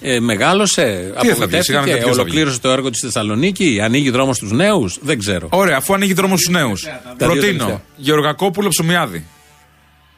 [0.00, 2.20] Ε, μεγάλωσε, θα βγει, σιγά απογοητεύτηκε, μην ποιος θα βγει.
[2.20, 4.98] ολοκλήρωσε το έργο της Θεσσαλονίκη, ανοίγει δρόμο στους νέους.
[5.00, 5.48] Δεν ξέρω.
[5.50, 6.80] Ωραία, αφού ανοίγει δρόμο στους νέους.
[6.82, 7.82] δύο Προτείνω τελευταία.
[7.96, 9.22] Γεωργακόπουλο ψωμιάδης.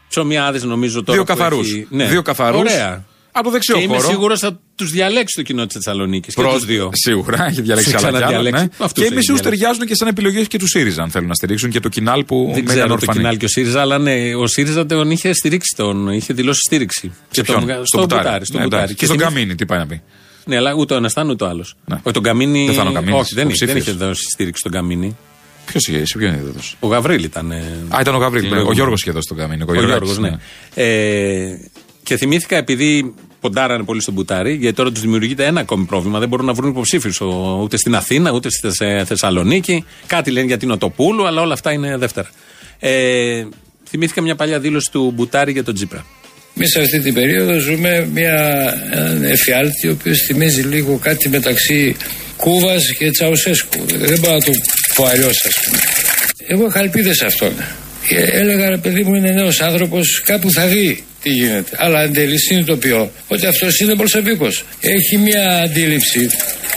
[0.08, 1.12] Ψωμιάδε νομίζω τώρα.
[1.18, 1.58] Δύο που καθαρού.
[1.60, 2.04] έχει- Ναι.
[2.06, 2.60] Δύο καθαρούς.
[2.60, 3.04] Ωραία.
[3.32, 4.08] Από το δεξιό Και είμαι χώρο.
[4.08, 6.34] σίγουρος θα τους διαλέξει το κοινό της Θεσσαλονίκης.
[6.34, 6.90] Και Προς- τους δύο.
[6.92, 8.18] Σίγουρα, έχει διαλέξει Σε άλλα κι άλλα.
[8.26, 8.62] ξαναδιαλέξει.
[8.62, 8.68] Ναι.
[8.78, 9.50] Αυτούς Και έχει μισού διαλέξει.
[9.58, 12.36] ταιριάζουν και σαν επιλογές και τους ΣΥΡΙΖΑ, αν θέλουν να στηρίξουν και το κοινάλ που
[12.44, 13.18] Δεν μένει ξέρω το ανορφανή.
[13.18, 17.12] κοινάλ και ο ΣΥΡΙΖΑ, αλλά ναι, ο ΣΥΡΙΖΑ τον είχε στηρίξει, τον είχε δηλώσει στήριξη.
[17.30, 18.22] Σε τον ποιον; βγα- Στο στο Μπουτάρι.
[18.22, 18.44] Μπουτάρι.
[18.46, 18.82] στο Ναι, Μπουτάρι.
[18.82, 18.98] εντάξει.
[18.98, 20.02] Και στον θυμήθη- Καμίνη, τι πάει να πει;
[20.44, 21.74] Ναι, αλλά ούτε ο ένας ήταν ούτε ο άλλος.
[21.84, 21.94] Ναι.
[22.02, 22.64] Όχι, τον Καμίνη.
[22.66, 23.96] Δεν θα είναι ο Καμίνης, Όχι, δεν, είχε- δεν υποψήφιος.
[23.96, 25.16] είχε δώσει στήριξη στον Καμίνη.
[25.66, 26.76] Ποιος είχε, σε ποιον είδε τόσο.
[26.80, 27.50] Ο Γαβρίλ ήταν.
[27.50, 27.56] ε,
[27.88, 28.40] Α, ήταν ο Γαβρίλ.
[28.40, 28.46] ναι.
[28.46, 28.74] Ο προηγούμενο.
[28.74, 29.62] Γιώργος είχε δώσει τον Καμίνη.
[29.68, 30.30] Ο Γιώργος, ναι.
[32.00, 36.18] Ε, και θυμήθηκα επειδή ποντάρανε πολύ στον Μπουτάρι, γιατί τώρα τους δημιουργείται ένα ακόμη πρόβλημα.
[36.18, 37.20] Δεν μπορούν να βρουν υποψήφιους
[37.62, 39.84] ούτε στην Αθήνα, ούτε στη Θεσ- Θεσσαλονίκη.
[40.06, 42.28] Κάτι λένε για την Οτοπούλου, αλλά όλα αυτά είναι δεύτερα.
[42.78, 43.44] Ε,
[43.88, 46.04] θυμήθηκα μια παλιά δήλωση του Μπουτάρι για τον Τζίπρα.
[46.56, 48.34] Εμεί σε αυτή την περίοδο ζούμε μια,
[48.92, 51.96] έναν εφιάλτη ο οποίος θυμίζει λίγο κάτι μεταξύ
[52.36, 53.84] Κούβας και Τσαουσέσκου.
[53.86, 54.50] Δεν μπορώ να το
[54.94, 55.78] πω αλλιώς, ας πούμε.
[56.46, 57.52] Εγώ είχα ελπίδες σε αυτόν.
[58.10, 61.70] Και έλεγα ρε παιδί μου είναι νέος άνθρωπος, κάπου θα δει τι γίνεται.
[61.76, 64.48] Αλλά εν τέλει συνειδητοποιώ ότι αυτός είναι Πολσεβίκο.
[64.80, 66.28] Έχει μια αντίληψη,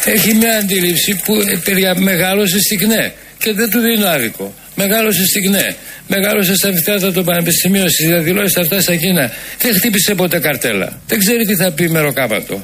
[0.05, 4.53] έχει μια αντίληψη που ε, παιδιά μεγάλωσε στην ΚΝΕ και δεν του δίνω άδικο.
[4.75, 5.75] Μεγάλωσε στην ΚΝΕ.
[6.07, 9.31] Μεγάλωσε στα αμφιθέατρα των πανεπιστημίων, στις διαδηλώσεις αυτά στα Κίνα.
[9.61, 11.01] Δεν χτύπησε ποτέ καρτέλα.
[11.07, 12.63] Δεν ξέρει τι θα πει μεροκάματο.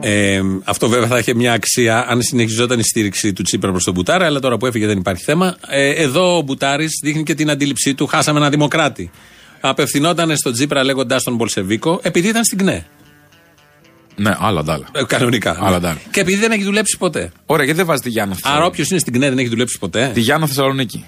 [0.00, 3.94] Ε, αυτό βέβαια θα είχε μια αξία αν συνεχιζόταν η στήριξη του Τσίπρα προς τον
[3.94, 5.56] Μπουτάρα, αλλά τώρα που έφυγε δεν υπάρχει θέμα.
[5.68, 8.06] Ε, εδώ ο Μπουτάρης δείχνει και την αντίληψή του.
[8.06, 9.10] Χάσαμε ένα δημοκράτη.
[9.60, 12.86] Απευθυνόταν στον Τσίπρα λέγοντάς τον Μπολσεβίκο, επειδή ήταν στην ΚΝΕ.
[14.16, 14.86] Ναι, άλλα αντάλλα.
[14.92, 15.56] Ε, κανονικά.
[15.58, 15.76] Άλλα ναι.
[15.76, 15.98] αντάλλα.
[16.10, 17.32] Και επειδή δεν έχει δουλέψει ποτέ.
[17.46, 20.10] Ωραία, γιατί δεν βάζει τη Γιάννα Άρα όποιος είναι στην ΚΝΕ δεν έχει δουλέψει ποτέ.
[20.14, 21.04] Τη Γιάννα Θεσσαλονίκη.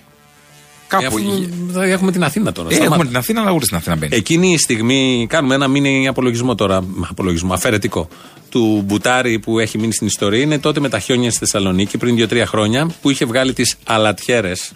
[0.99, 1.17] Ε, Κάπου.
[1.17, 2.69] αφού θα έχουμε την Αθήνα τώρα.
[2.71, 2.95] Ε, σταμάτα.
[2.95, 4.17] έχουμε την Αθήνα, αλλά ούτε στην Αθήνα μπαίνει.
[4.17, 6.85] Εκείνη η στιγμή κάνουμε ένα μήνυ απολογισμό τώρα.
[7.11, 8.09] Απολογισμό, αφαιρετικό.
[8.49, 12.17] Του Μπουτάρη που έχει μείνει στην ιστορία είναι τότε με τα χιόνια στη Θεσσαλονίκη πριν
[12.31, 14.73] 2-3 χρόνια που είχε βγάλει τις αλατιέρες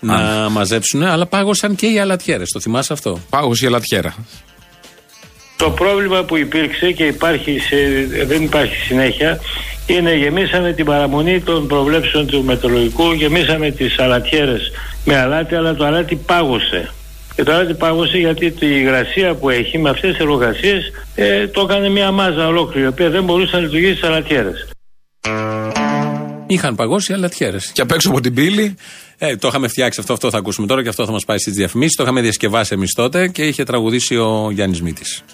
[0.00, 2.48] να μαζέψουν, αλλά πάγωσαν και οι αλατιέρες.
[2.48, 4.14] Το θυμάσαι αυτό; Πάγος η αλατιέρα.
[5.62, 7.76] Το πρόβλημα που υπήρξε και υπάρχει σε,
[8.24, 9.38] δεν υπάρχει συνέχεια
[9.86, 14.72] είναι γεμίσαμε την παραμονή των προβλέψεων του μετρολογικού, γεμίσαμε τις αλατιέρες
[15.04, 16.90] με αλάτι, αλλά το αλάτι πάγωσε.
[17.34, 21.60] Και το αλάτι πάγωσε γιατί τη υγρασία που έχει με αυτές τις εργασίες ε, το
[21.60, 24.68] έκανε μια μάζα ολόκληρη, η οποία δεν μπορούσε να λειτουργήσει στις αλατιέρες.
[26.46, 27.70] Είχαν παγώσει οι αλατιέρες.
[27.72, 28.76] Και απ' έξω από την πύλη.
[29.24, 31.54] Ε, το είχαμε φτιάξει αυτό, αυτό θα ακούσουμε τώρα και αυτό θα μας πάει στις
[31.54, 31.96] διαφημίσεις.
[31.96, 35.24] Το είχαμε διασκευάσει εμείς τότε και είχε τραγουδήσει ο Γιάννης Μήτης.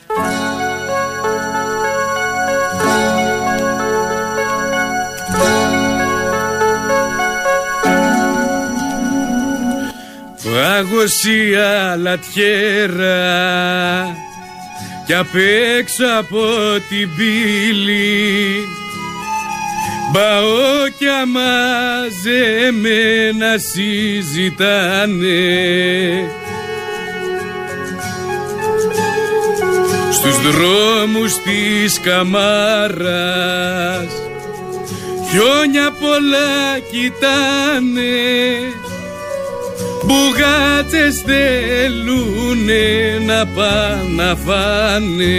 [10.44, 11.54] Πάγωσε η
[11.90, 13.06] αλατιέρα
[15.06, 15.34] κι απ'
[15.78, 16.44] έξω από
[16.88, 18.64] την πύλη
[20.12, 21.58] Μπαόκια μαζεμένα
[23.72, 25.06] συζητάνε.
[30.12, 33.48] Στους δρόμους της Καμάρας
[35.30, 38.16] Χιόνια πολλά κοιτάνε.
[40.04, 42.84] Μπουγάτσες θέλουνε
[43.26, 45.36] να πάνε να φάνε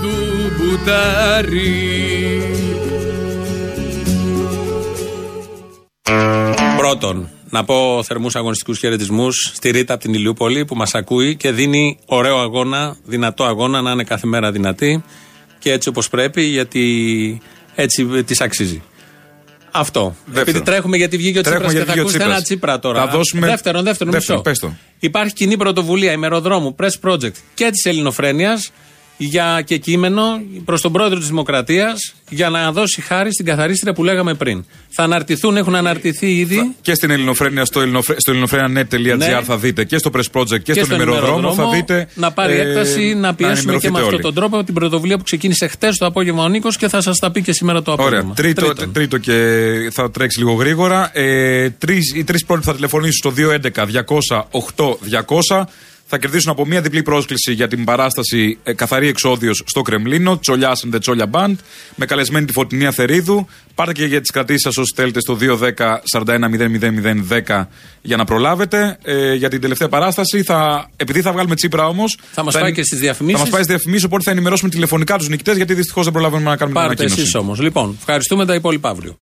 [0.00, 0.14] του
[0.56, 1.94] μπουτάρι
[6.84, 11.50] Πρώτον, να πω θερμούς αγωνιστικούς χαιρετισμούς στη Ρίτα από την Ηλιούπολη που μας ακούει και
[11.50, 15.04] δίνει ωραίο αγώνα, δυνατό αγώνα να είναι κάθε μέρα δυνατή
[15.58, 17.40] και έτσι όπως πρέπει, γιατί
[17.74, 18.82] έτσι της αξίζει.
[19.70, 20.14] Αυτό.
[20.24, 20.40] Δεύτερο.
[20.40, 22.78] Επειδή τρέχουμε γιατί βγήκε ο Τρέχουμε Τσίπρας και γιατί θα βγήκε ο ακούσετε ένα Τσίπρας.
[22.78, 23.10] Τσίπρα τώρα.
[23.10, 24.50] Θα δώσουμε- Δεύτερον, δεύτερον, Δεύτερον, μισό.
[24.50, 24.72] πες το.
[24.98, 28.72] Υπάρχει κοινή πρωτοβουλία ημεροδρόμου Press Project και της Ελληνοφρένειας
[29.16, 30.22] για και κείμενο
[30.64, 34.64] προς τον πρόεδρο της Δημοκρατίας για να δώσει χάρη στην καθαρίστρια που λέγαμε πριν.
[34.88, 36.74] Θα αναρτηθούν, έχουν αναρτηθεί ήδη.
[36.80, 39.40] Και στην Ελληνοφρένεια στο, ελληνοφρέ, στο ελληνοφρένια.net.gr Ναι.
[39.42, 42.08] θα δείτε και στο Press Project και, και στον ημεροδρόμο θα δείτε.
[42.14, 44.22] να πάρει ε, έκταση, να πιέσουμε και ενημερωθείτε με αυτόν όλοι.
[44.22, 47.30] τον τρόπο την πρωτοβουλία που ξεκίνησε χτες το απόγευμα ο Νίκος και θα σας τα
[47.30, 48.06] πει και σήμερα το Ωραία.
[48.06, 48.34] απόγευμα.
[48.34, 48.92] Τρίτο, Τρίτον.
[48.92, 51.10] τρίτο και θα τρέξει λίγο γρήγορα.
[51.12, 53.32] Ε, τρεις, οι τρεις πρώτοι που θα τηλεφωνήσουν στο
[54.70, 55.64] 211-200-8200
[56.14, 60.84] θα κερδίσουν από μία διπλή πρόσκληση για την παράσταση ε, Καθαρή Εξόδιος στο Κρεμλίνο, Τσολιάς
[60.86, 61.54] and the Τσόλια Band,
[61.94, 63.46] με καλεσμένη τη Φωτεινή Αθερίδου.
[63.74, 67.66] Πάρτε και για τις κρατήσεις σας όσοι θέλετε στο 210-41-000-10
[68.02, 68.98] για να προλάβετε.
[69.02, 72.18] Ε, για την τελευταία παράσταση, θα, επειδή θα βγάλουμε τσίπρα όμως.
[72.32, 73.38] Θα μας πάει και στις διαφημίσεις.
[73.38, 76.50] Θα μας πάει στις διαφημίσεις, οπότε θα ενημερώσουμε τηλεφωνικά τους νικητές, γιατί δυστυχώς δεν προλαβαίνουμε
[76.50, 77.22] να κάνουμε την Πάρτε ανακοίνωση.
[77.22, 77.60] εσείς όμως.
[77.60, 79.12] Λοιπόν, ευχαριστούμε τα υπόλοιπα αύριο.